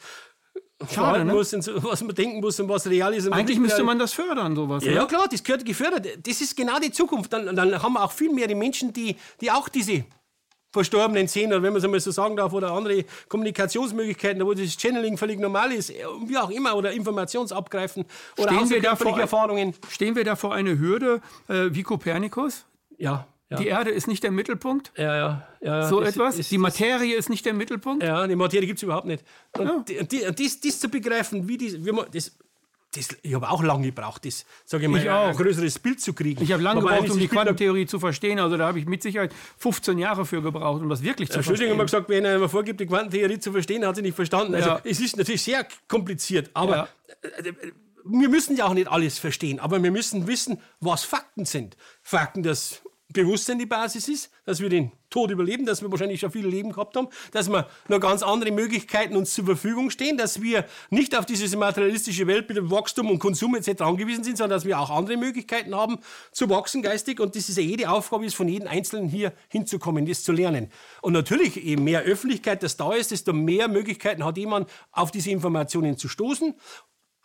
[0.92, 1.34] Schade, ne?
[1.34, 3.32] muss, was man denken muss und was real ist.
[3.32, 4.84] Eigentlich müsste man das fördern, sowas.
[4.84, 6.06] Ja, ja, klar, das gehört gefördert.
[6.28, 7.32] Das ist genau die Zukunft.
[7.32, 10.04] Dann, dann haben wir auch viel mehr die Menschen, die, die auch diese
[10.74, 14.76] Verstorbenen sehen, oder wenn man es einmal so sagen darf, oder andere Kommunikationsmöglichkeiten, wo das
[14.76, 15.94] Channeling völlig normal ist,
[16.26, 18.04] wie auch immer, oder Informationsabgreifen
[18.38, 19.74] oder stehen wir da vor, Erfahrungen.
[19.90, 22.66] Stehen wir da vor einer Hürde äh, wie Kopernikus?
[22.98, 23.26] Ja.
[23.50, 23.58] Ja.
[23.58, 24.92] Die Erde ist nicht der Mittelpunkt.
[24.98, 25.48] Ja, ja.
[25.62, 26.40] ja so das, etwas.
[26.40, 28.04] Ist, die Materie ist nicht der Mittelpunkt.
[28.04, 29.24] Ja, die Materie gibt es überhaupt nicht.
[29.58, 30.04] Und ja.
[30.04, 32.36] die, dies, dies, zu begreifen, wie, die, wie man das.
[32.96, 36.00] Das, ich habe auch lange gebraucht, das, sage ich mal, ich ein, ein größeres Bild
[36.00, 36.42] zu kriegen.
[36.42, 38.40] Ich habe lange gebraucht, um die Quantentheorie zu verstehen.
[38.40, 41.72] Also da habe ich mit Sicherheit 15 Jahre für gebraucht, um das wirklich zu verstehen.
[41.72, 44.56] haben wir gesagt, wenn einer vorgibt, die Quantentheorie zu verstehen, hat sie nicht verstanden.
[44.56, 46.88] Also es ist natürlich sehr kompliziert, aber
[47.22, 47.54] äh, äh,
[48.06, 51.76] wir müssen ja auch nicht alles verstehen, aber wir müssen wissen, was Fakten sind.
[52.02, 52.82] Fakten, dass
[53.16, 56.72] Bewusstsein die Basis ist, dass wir den Tod überleben, dass wir wahrscheinlich schon viel Leben
[56.72, 61.18] gehabt haben, dass wir noch ganz andere Möglichkeiten uns zur Verfügung stehen, dass wir nicht
[61.18, 63.82] auf diese materialistische Welt mit Wachstum und Konsum etc.
[63.82, 66.00] angewiesen sind, sondern dass wir auch andere Möglichkeiten haben
[66.32, 70.06] zu wachsen geistig und das ist ja jede Aufgabe ist von jedem Einzelnen hier hinzukommen,
[70.06, 70.70] das zu lernen.
[71.02, 75.32] Und natürlich, je mehr Öffentlichkeit das da ist, desto mehr Möglichkeiten hat jemand auf diese
[75.32, 76.56] Informationen zu stoßen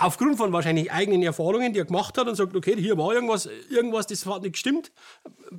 [0.00, 3.48] aufgrund von wahrscheinlich eigenen Erfahrungen, die er gemacht hat und sagt, okay, hier war irgendwas,
[3.68, 4.90] irgendwas, das hat nicht gestimmt.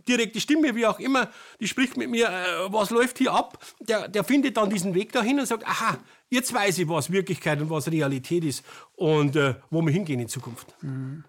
[0.07, 1.29] Direkte Stimme, wie auch immer,
[1.59, 3.63] die spricht mit mir, äh, was läuft hier ab?
[3.79, 5.97] Der, der findet dann diesen Weg dahin und sagt, aha,
[6.29, 8.65] jetzt weiß ich, was Wirklichkeit und was Realität ist
[8.95, 10.73] und äh, wo wir hingehen in Zukunft.
[10.81, 11.23] Mhm.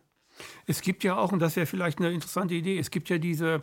[0.66, 3.62] Es gibt ja auch, und das wäre vielleicht eine interessante Idee, es gibt ja diese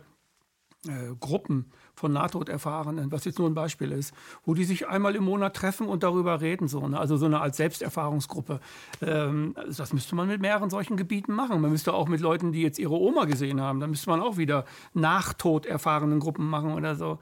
[0.86, 5.24] äh, Gruppen, von Nahtoderfahrenen, was jetzt nur ein Beispiel ist, wo die sich einmal im
[5.24, 6.98] Monat treffen und darüber reden, so, ne?
[6.98, 8.60] also so eine als Selbsterfahrungsgruppe.
[9.02, 11.60] Ähm, das müsste man mit mehreren solchen Gebieten machen.
[11.60, 14.36] Man müsste auch mit Leuten, die jetzt ihre Oma gesehen haben, dann müsste man auch
[14.36, 17.18] wieder Nachtoderfahrenen Gruppen machen oder so.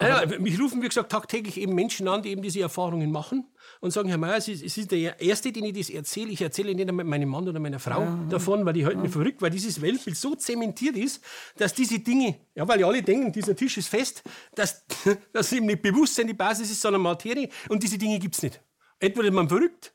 [0.00, 3.44] Ja, mich rufen, wie gesagt, tagtäglich eben Menschen an, die eben diese Erfahrungen machen
[3.82, 6.30] und sagen, Herr Mayer, Sie, Sie sind der Erste, den ich das erzähle.
[6.30, 9.02] Ich erzähle nicht mit meinem Mann oder meiner Frau ja, davon, weil die halten ja.
[9.02, 11.20] mich verrückt, weil dieses Weltbild so zementiert ist,
[11.56, 14.22] dass diese Dinge, ja, weil ja alle denken, dieser Tisch ist fest,
[14.54, 14.84] dass
[15.32, 18.62] das eben nicht Bewusstsein die Basis ist, sondern Materie und diese Dinge gibt es nicht.
[19.00, 19.91] Entweder man verrückt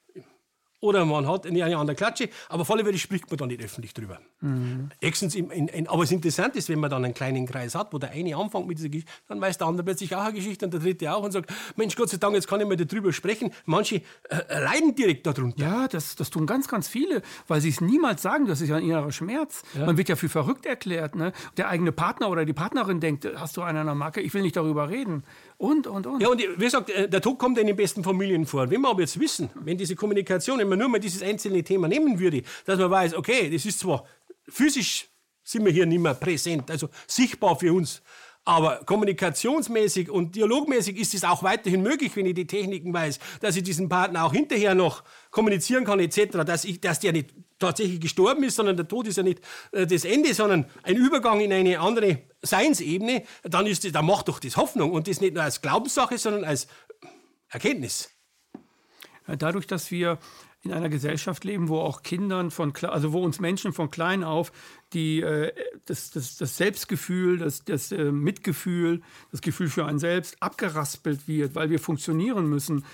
[0.80, 3.64] oder man hat eine, eine andere Klatsche, aber auf alle Fälle spricht man da nicht
[3.64, 4.20] öffentlich drüber.
[4.42, 4.90] Mhm.
[5.00, 7.98] In, in, in, aber es interessant ist, wenn man dann einen kleinen Kreis hat, wo
[7.98, 10.74] der eine anfängt mit dieser Geschichte, dann weiß der andere plötzlich auch eine Geschichte und
[10.74, 13.52] der dritte auch und sagt, Mensch, Gott sei Dank, jetzt kann ich mal darüber sprechen.
[13.66, 15.64] Manche äh, leiden direkt darunter.
[15.64, 18.76] Ja, das, das tun ganz, ganz viele, weil sie es niemals sagen, das ist ja
[18.76, 19.64] ein innerer Schmerz.
[19.74, 19.86] Ja.
[19.86, 21.16] Man wird ja für verrückt erklärt.
[21.16, 21.34] Ne?
[21.58, 24.42] Der eigene Partner oder die Partnerin denkt, hast du einen an der Marke, ich will
[24.44, 25.24] nicht darüber reden.
[25.58, 26.22] Und, und, und.
[26.22, 28.70] Ja, und wie gesagt, äh, der Tod kommt in den besten Familien vor.
[28.70, 31.88] Wenn wir aber jetzt wissen, wenn diese Kommunikation, wenn man nur mal dieses einzelne Thema
[31.88, 34.06] nehmen würde, dass man weiß, okay, das ist zwar
[34.48, 35.10] physisch
[35.44, 38.02] sind wir hier nicht mehr präsent, also sichtbar für uns,
[38.48, 43.58] aber kommunikationsmäßig und dialogmäßig ist es auch weiterhin möglich, wenn ich die Techniken weiß, dass
[43.58, 48.00] ich diesen Partner auch hinterher noch kommunizieren kann etc., dass, ich, dass der nicht tatsächlich
[48.00, 49.42] gestorben ist, sondern der Tod ist ja nicht
[49.74, 54.30] äh, das Ende, sondern ein Übergang in eine andere Seinsebene, dann, ist das, dann macht
[54.30, 56.68] doch das Hoffnung und das nicht nur als Glaubenssache, sondern als
[57.50, 58.12] Erkenntnis.
[59.28, 60.20] Dadurch, dass wir
[60.68, 64.52] in einer Gesellschaft leben, wo auch Kindern von, also wo uns Menschen von klein auf
[64.94, 65.52] die, äh,
[65.86, 69.02] das, das, das Selbstgefühl, das, das äh, Mitgefühl,
[69.32, 72.86] das Gefühl für einen selbst abgeraspelt wird, weil wir funktionieren müssen,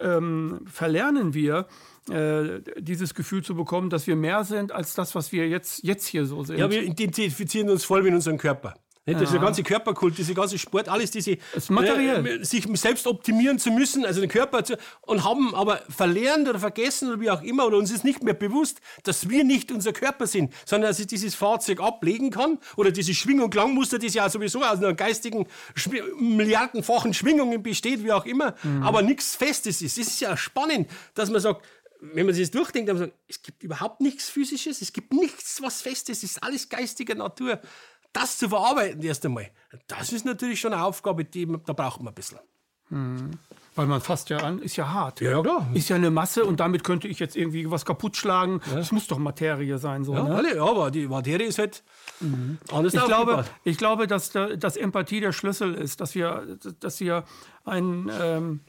[0.00, 1.66] ähm, verlernen wir,
[2.10, 6.06] äh, dieses Gefühl zu bekommen, dass wir mehr sind als das, was wir jetzt, jetzt
[6.06, 6.58] hier so sind.
[6.58, 8.74] Ja, wir identifizieren uns voll mit unserem Körper.
[9.12, 9.18] Ja.
[9.18, 11.70] Dieser ganze Körperkult, dieser ganze Sport, alles diese das.
[11.70, 16.58] Äh, sich selbst optimieren zu müssen, also den Körper zu, und haben aber verlernt oder
[16.58, 19.92] vergessen oder wie auch immer oder uns ist nicht mehr bewusst, dass wir nicht unser
[19.92, 24.28] Körper sind, sondern dass ich dieses Fahrzeug ablegen kann oder diese Schwingung Klangmuster, die ja
[24.28, 25.46] sowieso aus einer geistigen
[26.18, 28.82] milliardenfachen Schwingungen besteht, wie auch immer, mhm.
[28.82, 29.98] aber nichts Festes ist.
[29.98, 31.64] Es ist ja spannend, dass man sagt,
[32.00, 35.60] wenn man sich das durchdenkt, dann sagt, es gibt überhaupt nichts Physisches, es gibt nichts,
[35.62, 37.60] was Festes, es ist alles geistiger Natur
[38.12, 39.50] das zu verarbeiten erst einmal,
[39.86, 42.38] das ist natürlich schon eine Aufgabe, die, da braucht man ein bisschen.
[42.90, 43.30] Mhm.
[43.76, 45.20] Weil man fasst ja an, ist ja hart.
[45.20, 45.68] Ja, klar.
[45.74, 48.60] Ist ja eine Masse und damit könnte ich jetzt irgendwie was kaputt schlagen.
[48.68, 48.76] Ja.
[48.76, 50.02] Das muss doch Materie sein.
[50.02, 50.34] So, ja, ne?
[50.34, 51.84] alle, aber die Materie ist halt
[52.18, 52.58] mhm.
[52.72, 57.24] anders ich glaube, ich glaube, dass, dass Empathie der Schlüssel ist, dass wir, dass wir
[57.64, 58.60] ein, ähm,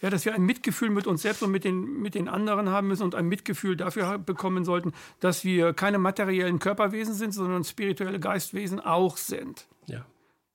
[0.00, 2.88] ja, dass wir ein Mitgefühl mit uns selbst und mit den, mit den anderen haben
[2.88, 8.18] müssen und ein Mitgefühl dafür bekommen sollten, dass wir keine materiellen Körperwesen sind, sondern spirituelle
[8.18, 9.66] Geistwesen auch sind.
[9.86, 10.06] Ja.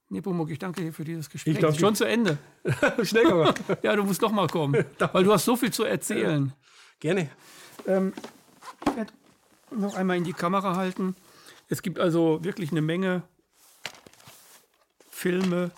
[0.09, 1.53] Nepomuk, ich danke dir für dieses Gespräch.
[1.53, 2.37] Ich glaube schon zu Ende.
[3.03, 3.53] Schnell aber.
[3.81, 6.53] ja, du musst doch mal kommen, weil du hast so viel zu erzählen.
[6.99, 7.29] Gerne.
[7.87, 8.13] Ähm,
[8.87, 9.13] ich werde
[9.71, 11.15] noch einmal in die Kamera halten.
[11.69, 13.23] Es gibt also wirklich eine Menge
[15.09, 15.71] Filme,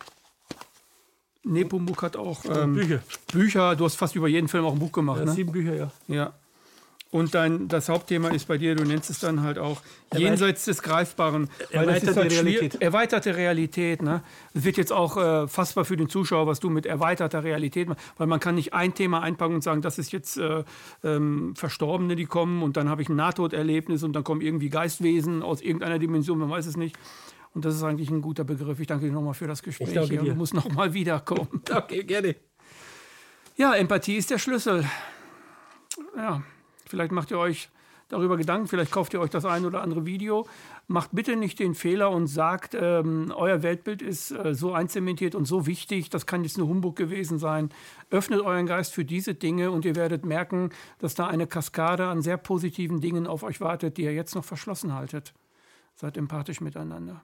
[1.47, 2.99] Nepomuk hat auch ähm, Bücher.
[3.31, 3.75] Bücher.
[3.75, 5.19] Du hast fast über jeden Film auch ein Buch gemacht.
[5.19, 5.31] Ja, ne?
[5.31, 5.91] Sieben Bücher, ja.
[6.07, 6.33] Ja.
[7.09, 9.81] Und dein, das Hauptthema ist bei dir, du nennst es dann halt auch
[10.13, 11.49] jenseits des Greifbaren.
[11.71, 12.81] Erweiterte halt Realität.
[12.81, 14.01] Erweiterte Realität.
[14.01, 14.21] Ne?
[14.53, 18.03] Es wird jetzt auch äh, fassbar für den Zuschauer, was du mit erweiterter Realität machst.
[18.17, 20.63] Weil man kann nicht ein Thema einpacken und sagen, das ist jetzt äh,
[21.03, 25.43] ähm, Verstorbene, die kommen und dann habe ich ein Nahtoderlebnis und dann kommen irgendwie Geistwesen
[25.43, 26.97] aus irgendeiner Dimension, man weiß es nicht.
[27.57, 28.79] Und das ist eigentlich ein guter Begriff.
[28.79, 29.87] Ich danke dir nochmal für das Gespräch.
[29.87, 30.33] Ich danke dir.
[30.33, 31.63] Du musst nochmal wiederkommen.
[31.73, 32.35] Okay, gerne.
[33.55, 34.85] Ja, Empathie ist der Schlüssel.
[36.15, 36.43] Ja,
[36.85, 37.69] vielleicht macht ihr euch
[38.09, 40.47] darüber Gedanken, vielleicht kauft ihr euch das ein oder andere Video.
[40.85, 45.45] Macht bitte nicht den Fehler und sagt, ähm, euer Weltbild ist äh, so einzementiert und
[45.45, 47.69] so wichtig, das kann jetzt nur Humbug gewesen sein.
[48.11, 52.21] Öffnet euren Geist für diese Dinge und ihr werdet merken, dass da eine Kaskade an
[52.21, 55.33] sehr positiven Dingen auf euch wartet, die ihr jetzt noch verschlossen haltet.
[55.95, 57.23] Seid empathisch miteinander.